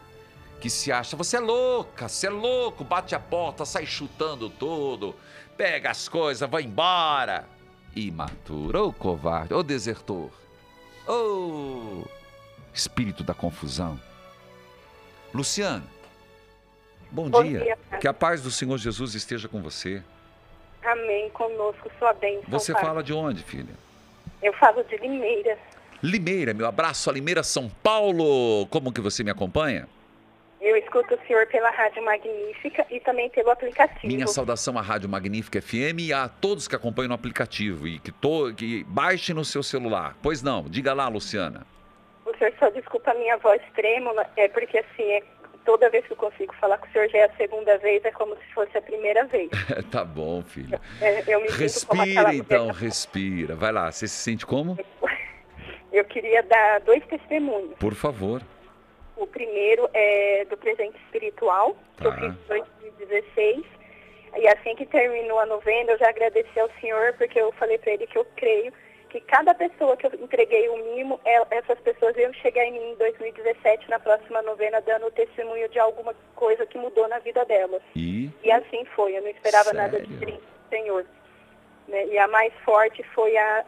[0.60, 5.14] que se acha, você é louca, você é louco, bate a porta, sai chutando tudo,
[5.56, 7.46] pega as coisas, vai embora.
[7.94, 10.30] Imaturo, ou covarde, ou desertor,
[11.06, 12.08] ou
[12.72, 14.00] espírito da confusão.
[15.32, 15.84] Luciana,
[17.10, 17.60] bom, bom dia.
[17.60, 20.02] dia que a paz do Senhor Jesus esteja com você.
[20.84, 22.44] Amém, conosco, sua bênção.
[22.48, 22.82] Você pai.
[22.82, 23.74] fala de onde, filha?
[24.42, 25.58] Eu falo de Limeira.
[26.02, 28.66] Limeira, meu abraço a Limeira, São Paulo.
[28.66, 29.88] Como que você me acompanha?
[30.60, 34.06] Eu escuto o senhor pela Rádio Magnífica e também pelo aplicativo.
[34.06, 38.10] Minha saudação à Rádio Magnífica FM e a todos que acompanham no aplicativo e que,
[38.12, 40.16] to, que baixe no seu celular.
[40.22, 41.66] Pois não, diga lá, Luciana.
[42.24, 45.22] O senhor só desculpa a minha voz trêmula, é porque assim, é,
[45.64, 48.10] toda vez que eu consigo falar com o senhor já é a segunda vez, é
[48.10, 49.50] como se fosse a primeira vez.
[49.90, 50.80] tá bom, filha.
[51.00, 53.54] É, eu me respira então, respira.
[53.54, 54.78] Vai lá, você se sente como?
[55.92, 57.78] Eu queria dar dois testemunhos.
[57.78, 58.42] Por favor.
[59.16, 62.16] O primeiro é do presente espiritual, que eu tá.
[62.16, 63.64] fiz em 2016.
[64.36, 67.92] E assim que terminou a novena, eu já agradeci ao Senhor, porque eu falei para
[67.92, 68.72] ele que eu creio
[69.14, 72.90] que cada pessoa que eu entreguei o mimo, é, essas pessoas iam chegar em mim
[72.90, 77.80] em 2017, na próxima novena, dando testemunho de alguma coisa que mudou na vida delas.
[77.94, 79.80] E, e assim foi, eu não esperava Sério?
[79.80, 81.06] nada diferente do Senhor.
[81.86, 82.06] Né?
[82.08, 83.64] E a mais forte foi a,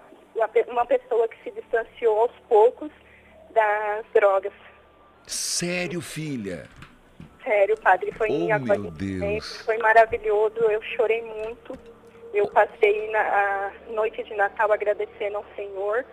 [0.66, 2.90] uma pessoa que se distanciou aos poucos
[3.50, 4.52] das drogas.
[5.28, 6.68] Sério, filha?
[7.44, 9.62] Sério, padre, foi oh, em Deus.
[9.62, 11.78] foi maravilhoso, eu chorei muito.
[12.36, 16.04] Eu passei na noite de Natal agradecendo ao Senhor.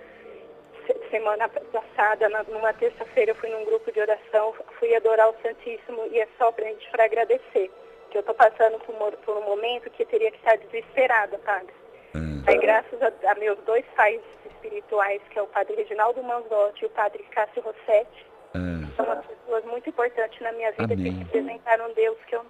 [1.12, 6.22] Semana passada, numa terça-feira, eu fui num grupo de oração, fui adorar o Santíssimo e
[6.22, 7.70] é só pra gente para agradecer.
[8.10, 11.74] Que eu estou passando por, por, um momento que teria que estar desesperada, padre.
[12.16, 12.42] Hum.
[12.48, 16.86] Aí, graças a, a, meus dois pais espirituais, que é o padre Reginaldo Manzotti e
[16.86, 18.88] o padre Cássio Rossetti, hum.
[18.96, 21.04] são as pessoas muito importantes na minha vida Amém.
[21.04, 22.46] que representaram Deus que eu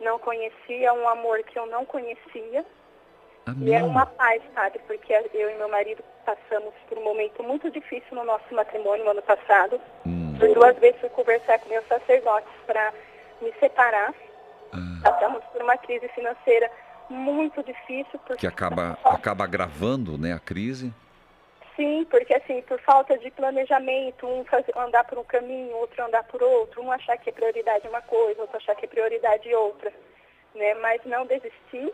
[0.00, 2.64] não conhecia, um amor que eu não conhecia.
[3.46, 3.68] Amém.
[3.68, 7.70] E é uma paz, padre, porque eu e meu marido passamos por um momento muito
[7.70, 9.80] difícil no nosso matrimônio no ano passado.
[10.06, 10.36] Hum.
[10.38, 12.92] Por duas vezes fui conversar com meus sacerdotes para
[13.40, 14.14] me separar.
[14.72, 15.00] Ah.
[15.02, 16.70] Passamos por uma crise financeira
[17.08, 18.18] muito difícil.
[18.26, 20.92] Porque que acaba, acaba agravando né, a crise?
[21.76, 26.24] Sim, porque assim, por falta de planejamento, um fazer, andar por um caminho, outro andar
[26.24, 29.92] por outro, um achar que é prioridade uma coisa, outro achar que é prioridade outra.
[30.54, 30.74] Né?
[30.74, 31.92] Mas não desistir,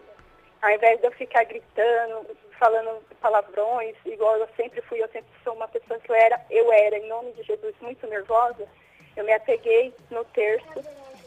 [0.63, 2.27] ao invés de eu ficar gritando,
[2.59, 6.73] falando palavrões, igual eu sempre fui, eu sempre sou uma pessoa que eu era, eu
[6.73, 8.67] era, em nome de Jesus, muito nervosa,
[9.17, 10.85] eu me apeguei no terço,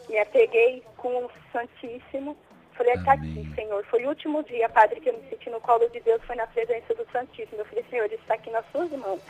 [0.07, 2.37] me apeguei com o Santíssimo,
[2.79, 3.85] falei, está aqui, Senhor.
[3.85, 6.47] Foi o último dia, Padre, que eu me senti no colo de Deus, foi na
[6.47, 7.59] presença do Santíssimo.
[7.59, 9.21] Eu falei, Senhor, está aqui nas suas mãos.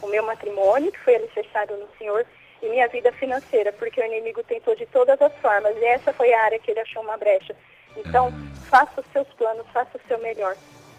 [0.00, 2.24] O meu matrimônio, que foi alicerçado no Senhor,
[2.62, 5.76] e minha vida financeira, porque o inimigo tentou de todas as formas.
[5.76, 7.56] E essa foi a área que ele achou uma brecha.
[7.96, 8.32] Então,
[8.68, 10.56] faça os seus planos, faça o seu melhor.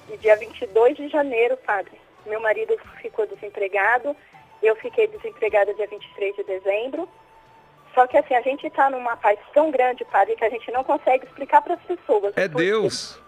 [0.10, 4.16] E dia 22 de janeiro, Padre, meu marido ficou desempregado,
[4.62, 7.08] eu fiquei desempregada dia 23 de dezembro.
[7.94, 10.84] Só que assim, a gente está numa paz tão grande, padre, que a gente não
[10.84, 12.34] consegue explicar para as pessoas.
[12.36, 13.20] É Deus.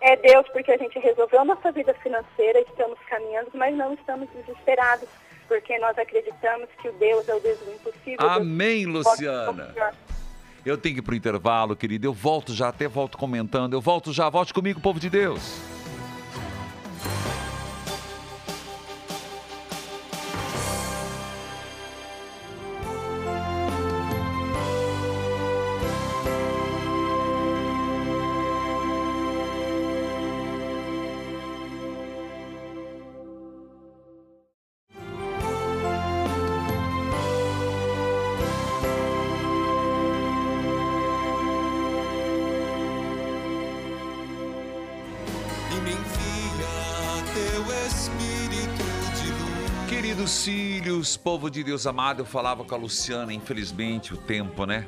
[0.00, 5.08] É Deus, porque a gente resolveu nossa vida financeira, estamos caminhando, mas não estamos desesperados.
[5.48, 8.28] porque nós acreditamos que o Deus é o Deus do impossível.
[8.28, 9.74] Amém, Deus Luciana.
[10.68, 12.06] Eu tenho que ir pro intervalo, querido.
[12.06, 13.72] Eu volto já, até volto comentando.
[13.72, 15.77] Eu volto já, volte comigo, povo de Deus.
[50.98, 54.86] Filhos, povo de Deus amado, eu falava com a Luciana, infelizmente, o tempo, né?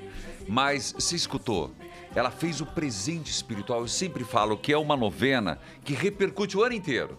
[0.49, 1.71] Mas se escutou,
[2.15, 3.81] ela fez o presente espiritual.
[3.81, 7.19] Eu sempre falo que é uma novena que repercute o ano inteiro.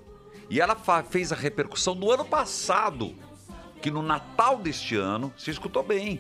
[0.50, 0.76] E ela
[1.10, 3.16] fez a repercussão no ano passado,
[3.82, 6.20] que no Natal deste ano, se escutou bem.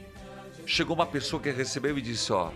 [0.65, 2.51] Chegou uma pessoa que recebeu e disse: Ó,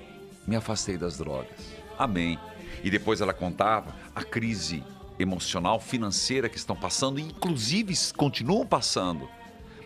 [0.48, 1.76] me afastei das drogas.
[1.98, 2.40] Amém.
[2.84, 4.82] E depois ela contava a crise
[5.20, 9.30] emocional, financeira que estão passando, e inclusive continuam passando,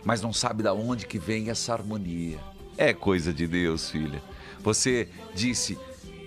[0.04, 2.38] mas não sabe da onde que vem essa harmonia.
[2.76, 4.22] É coisa de Deus, filha.
[4.60, 5.78] Você disse,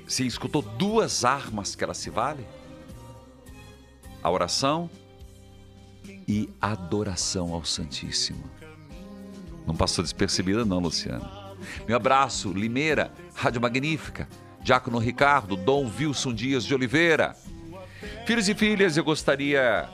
[0.07, 2.45] você escutou duas armas que ela se vale?
[4.21, 4.89] A oração
[6.27, 8.43] e adoração ao Santíssimo.
[9.65, 11.55] Não passou despercebida não, Luciana.
[11.87, 14.27] Meu abraço, Limeira, Rádio Magnífica,
[14.61, 17.35] Diácono Ricardo, Dom Wilson Dias de Oliveira.
[18.25, 19.89] Filhos e filhas, eu gostaria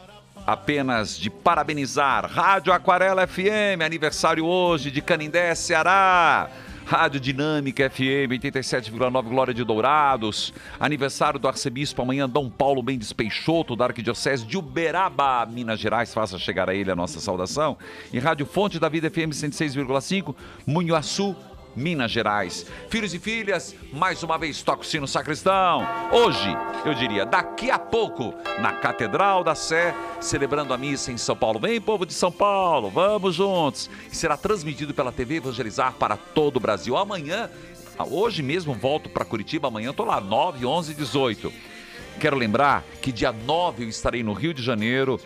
[0.51, 6.49] apenas de parabenizar Rádio Aquarela FM, aniversário hoje de Canindé, Ceará.
[6.85, 10.51] Rádio Dinâmica FM 87,9 Glória de Dourados.
[10.79, 16.11] Aniversário do arcebispo amanhã, Dom Paulo Mendes Peixoto, da Arquidiocese de Uberaba, Minas Gerais.
[16.11, 17.77] Faça chegar a ele a nossa saudação.
[18.11, 20.33] E Rádio Fonte da Vida FM 106,5,
[20.65, 21.35] Munhuaçu,
[21.79, 22.65] Minas Gerais.
[22.89, 25.87] Filhos e filhas, mais uma vez toca o sino sacristão.
[26.11, 26.55] Hoje,
[26.85, 31.59] eu diria, daqui a pouco, na Catedral da Sé, celebrando a missa em São Paulo.
[31.59, 33.89] Vem, povo de São Paulo, vamos juntos.
[34.11, 36.97] Será transmitido pela TV Evangelizar para todo o Brasil.
[36.97, 37.49] Amanhã,
[38.11, 39.69] hoje mesmo, volto para Curitiba.
[39.69, 41.51] Amanhã tô lá, 9, 11 18.
[42.19, 45.17] Quero lembrar que dia 9 eu estarei no Rio de Janeiro,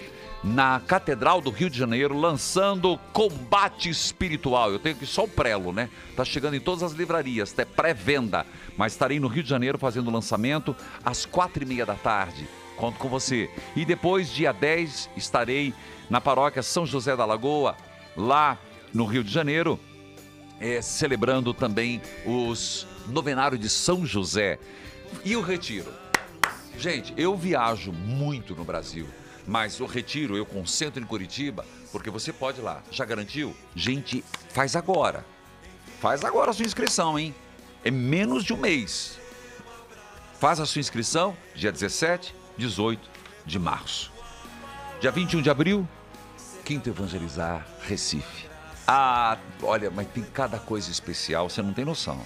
[0.44, 4.72] na Catedral do Rio de Janeiro, lançando Combate Espiritual.
[4.72, 5.90] Eu tenho aqui só o prelo, né?
[6.16, 8.46] Tá chegando em todas as livrarias, é pré-venda.
[8.76, 12.48] Mas estarei no Rio de Janeiro fazendo o lançamento às quatro e meia da tarde.
[12.76, 13.50] Conto com você.
[13.76, 15.74] E depois, dia 10, estarei
[16.10, 17.78] na paróquia São José da Lagoa,
[18.18, 18.58] lá
[18.94, 19.80] no Rio de Janeiro,
[20.60, 24.60] é, celebrando também os novenários de São José.
[25.24, 25.92] E o retiro?
[26.78, 29.08] Gente, eu viajo muito no Brasil,
[29.48, 32.82] mas o retiro eu concentro em Curitiba, porque você pode ir lá.
[32.92, 33.56] Já garantiu?
[33.76, 35.26] Gente, faz agora.
[36.00, 37.34] Faz agora a sua inscrição, hein?
[37.84, 39.20] É menos de um mês.
[40.40, 43.10] Faz a sua inscrição dia 17, 18
[43.46, 44.12] de março.
[45.00, 45.88] Dia 21 de abril,
[46.64, 48.48] Quinto Evangelizar, Recife.
[48.88, 52.22] Ah, olha, mas tem cada coisa especial, você não tem noção.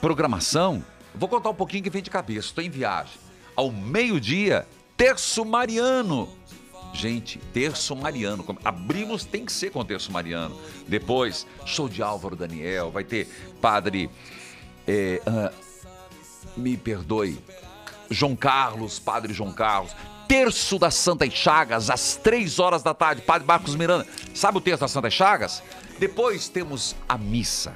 [0.00, 3.14] Programação, vou contar um pouquinho que vem de cabeça, estou em viagem.
[3.54, 4.66] Ao meio-dia,
[5.02, 6.28] Terço Mariano.
[6.94, 8.44] Gente, Terço Mariano.
[8.64, 10.56] Abrimos, tem que ser com Terço Mariano.
[10.86, 13.26] Depois, show de Álvaro Daniel, vai ter
[13.60, 14.08] Padre.
[14.86, 15.52] é, ah,
[16.56, 17.36] me perdoe,
[18.08, 19.90] João Carlos, Padre João Carlos.
[20.28, 24.06] Terço das Santas Chagas, às três horas da tarde, Padre Marcos Miranda.
[24.32, 25.64] Sabe o terço das Santas Chagas?
[25.98, 27.74] Depois temos a missa.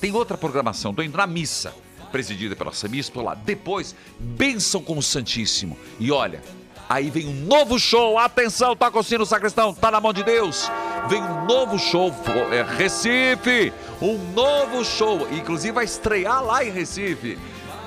[0.00, 1.74] Tem outra programação, estou indo na missa,
[2.12, 3.34] presidida pelo arcebispo lá.
[3.34, 5.76] Depois, bênção com o Santíssimo.
[5.98, 6.40] E olha,
[6.88, 8.18] aí vem um novo show.
[8.18, 10.70] Atenção, toca o sino, sacristão, tá na mão de Deus.
[11.08, 12.14] Vem um novo show,
[12.50, 15.28] é, Recife, um novo show.
[15.30, 17.38] Inclusive vai estrear lá em Recife.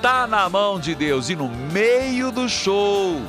[0.01, 1.29] Tá na mão de Deus.
[1.29, 3.21] E no meio do show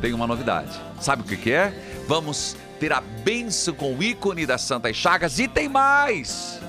[0.00, 0.70] tem uma novidade.
[1.00, 1.72] Sabe o que, que é?
[2.06, 6.60] Vamos ter a bênção com o ícone das Santas Chagas e tem mais!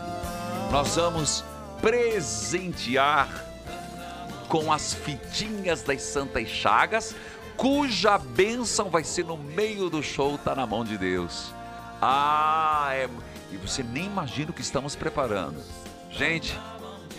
[0.71, 1.43] Nós vamos
[1.81, 3.29] presentear
[4.47, 7.15] com as fitinhas das Santas Chagas,
[7.57, 11.51] cuja bênção vai ser no meio do show, tá na mão de Deus.
[12.01, 13.09] Ah, é.
[13.51, 15.61] E você nem imagina o que estamos preparando.
[16.11, 16.57] Gente,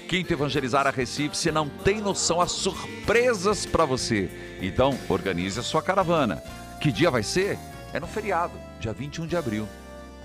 [0.09, 4.59] Quinto Evangelizar a Recife, você não tem noção as surpresas para você.
[4.63, 6.43] Então, organize a sua caravana.
[6.81, 7.59] Que dia vai ser?
[7.93, 9.69] É no feriado, dia 21 de abril.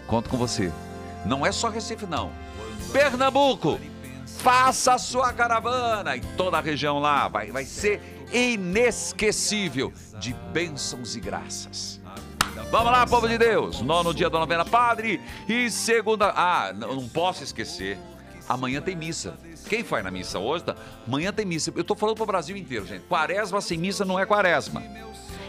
[0.06, 0.72] Conto com você.
[1.26, 2.32] Não é só Recife, não.
[2.92, 3.80] Pernambuco,
[4.26, 6.16] faça a sua caravana.
[6.16, 12.02] E toda a região lá vai, vai ser inesquecível de bênçãos e graças.
[12.72, 13.82] Vamos lá, povo de Deus.
[13.82, 15.22] Nono dia da novena, Padre.
[15.48, 16.34] E segunda.
[16.36, 18.00] Ah, não, posso esquecer.
[18.50, 19.38] Amanhã tem missa.
[19.70, 20.64] Quem foi na missa hoje?
[20.64, 20.76] Tá?
[21.08, 21.72] Amanhã tem missa.
[21.76, 23.04] Eu tô falando pro Brasil inteiro, gente.
[23.04, 24.84] Quaresma sem missa não é quaresma.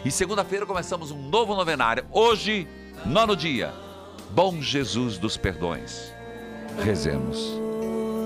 [0.05, 2.05] E segunda-feira começamos um novo novenário.
[2.11, 2.67] Hoje,
[3.05, 3.73] nono dia.
[4.29, 6.13] Bom Jesus dos perdões.
[6.83, 7.37] Rezemos.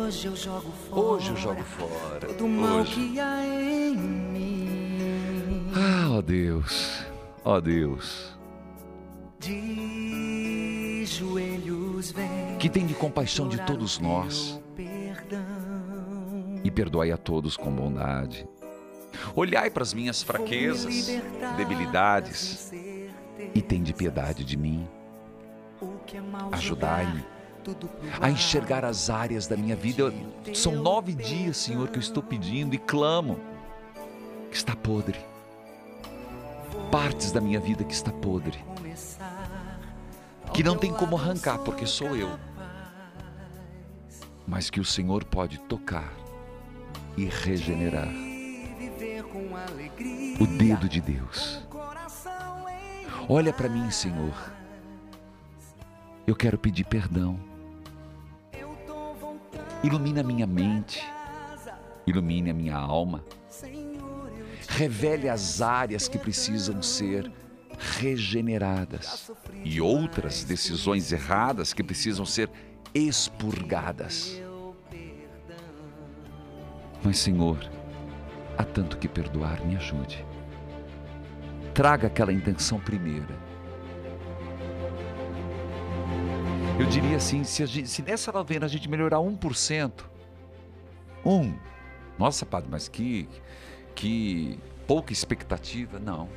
[0.09, 1.01] Hoje eu jogo fora.
[1.01, 2.27] Hoje eu jogo fora.
[2.27, 2.93] Todo mal Hoje.
[2.93, 4.28] que há em.
[5.75, 7.05] Ah, ó Deus.
[7.43, 8.37] Ó Deus.
[9.39, 12.57] De joelhos vem.
[12.57, 14.59] Que tem de compaixão de todos nós.
[16.63, 18.47] E perdoai a todos com bondade.
[19.35, 21.07] Olhai para as minhas fraquezas,
[21.57, 22.71] debilidades
[23.53, 24.87] e tende piedade de mim.
[26.51, 27.23] Ajudai-me
[28.19, 30.13] a enxergar as áreas da minha vida.
[30.53, 33.39] São nove dias, Senhor, que eu estou pedindo e clamo
[34.49, 35.19] que está podre.
[36.91, 38.63] Partes da minha vida que está podre.
[40.53, 42.29] Que não tem como arrancar, porque sou eu.
[44.47, 46.11] Mas que o Senhor pode tocar
[47.15, 48.09] e regenerar.
[50.39, 51.61] O dedo de Deus.
[53.27, 54.33] Olha para mim, Senhor.
[56.25, 57.39] Eu quero pedir perdão.
[59.83, 61.05] Ilumina minha mente.
[62.05, 63.23] Ilumine a minha alma.
[64.69, 67.31] Revele as áreas que precisam ser
[67.99, 69.31] regeneradas
[69.63, 72.49] e outras decisões erradas que precisam ser
[72.93, 74.41] expurgadas.
[77.03, 77.57] Mas, Senhor,
[78.57, 80.25] há tanto que perdoar, me ajude.
[81.73, 83.37] Traga aquela intenção primeira.
[86.77, 89.91] Eu diria assim: se, gente- se nessa novena a gente melhorar 1%,
[91.25, 91.53] um,
[92.17, 93.27] nossa, padre, mas que,
[93.99, 95.99] que pouca expectativa.
[95.99, 96.29] Não.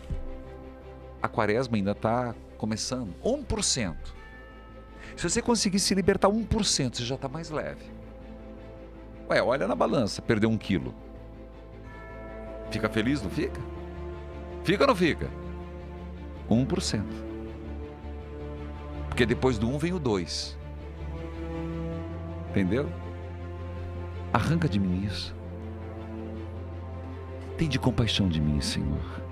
[1.22, 3.14] A quaresma ainda está começando.
[3.24, 3.96] 1%.
[5.16, 7.84] Se você conseguir se libertar 1%, você já está mais leve.
[9.30, 10.92] Ué, olha na balança, perdeu um quilo.
[12.72, 13.60] Fica feliz, não fica?
[14.64, 15.30] Fica ou não fica?
[16.50, 17.04] 1%.
[19.06, 20.58] Porque depois do 1 vem o 2.
[22.50, 22.88] Entendeu?
[24.32, 25.41] Arranca de mim isso.
[27.57, 29.22] Tem de compaixão de mim, Senhor.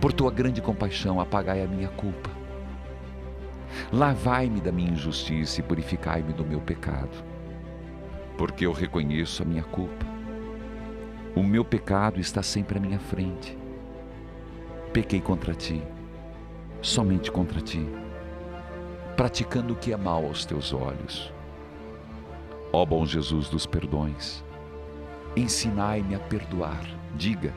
[0.00, 2.30] Por tua grande compaixão, apagai a minha culpa.
[3.92, 7.24] Lavai-me da minha injustiça e purificai-me do meu pecado.
[8.36, 10.06] Porque eu reconheço a minha culpa.
[11.34, 13.58] O meu pecado está sempre à minha frente.
[14.92, 15.82] Pequei contra ti,
[16.80, 17.86] somente contra ti,
[19.16, 21.32] praticando o que é mal aos teus olhos.
[22.72, 24.44] Ó bom Jesus dos perdões,
[25.38, 26.84] ensinai-me a perdoar.
[27.14, 27.52] Diga,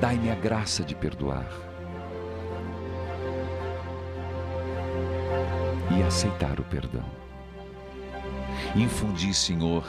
[0.00, 1.46] dai-me a graça de perdoar
[5.96, 7.04] e aceitar o perdão.
[8.74, 9.84] Infundi, Senhor,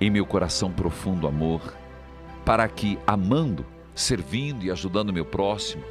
[0.00, 1.74] em meu coração profundo amor,
[2.44, 3.64] para que, amando,
[3.94, 5.84] servindo e ajudando meu próximo,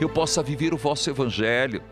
[0.00, 1.82] eu possa viver o vosso evangelho,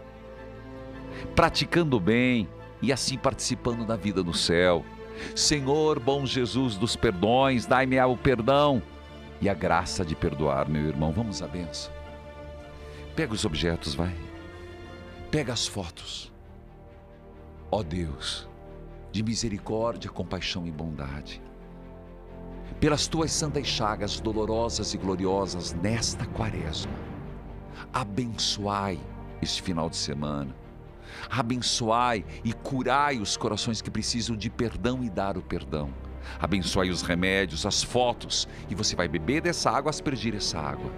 [1.35, 2.49] praticando o bem
[2.83, 4.85] e assim participando da vida no céu.
[5.35, 8.83] Senhor, bom Jesus dos perdões, dai-me o perdão
[9.41, 11.13] e a graça de perdoar, meu irmão.
[11.13, 11.93] Vamos à benção.
[13.15, 14.15] Pega os objetos, vai.
[15.31, 16.33] Pega as fotos.
[17.71, 18.49] Ó Deus,
[19.11, 21.43] de misericórdia, compaixão e bondade.
[22.79, 26.93] Pelas tuas santas chagas dolorosas e gloriosas nesta quaresma,
[27.93, 29.01] abençoai
[29.41, 30.55] este final de semana.
[31.31, 35.93] Abençoai e curai os corações que precisam de perdão e dar o perdão.
[36.39, 40.91] Abençoai os remédios, as fotos, e você vai beber dessa água, aspergir essa água.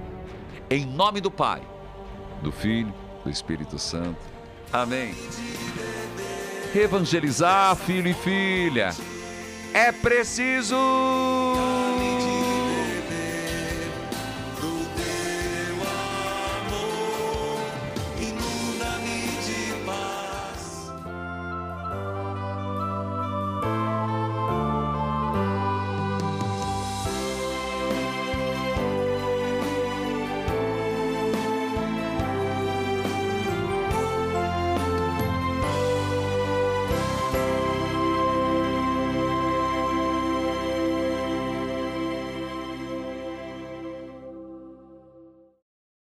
[0.70, 1.62] Em nome do Pai,
[2.42, 2.92] do Filho,
[3.24, 4.20] do Espírito Santo.
[4.72, 5.14] Amém.
[6.74, 8.90] Evangelizar, filho e filha,
[9.72, 10.76] é preciso.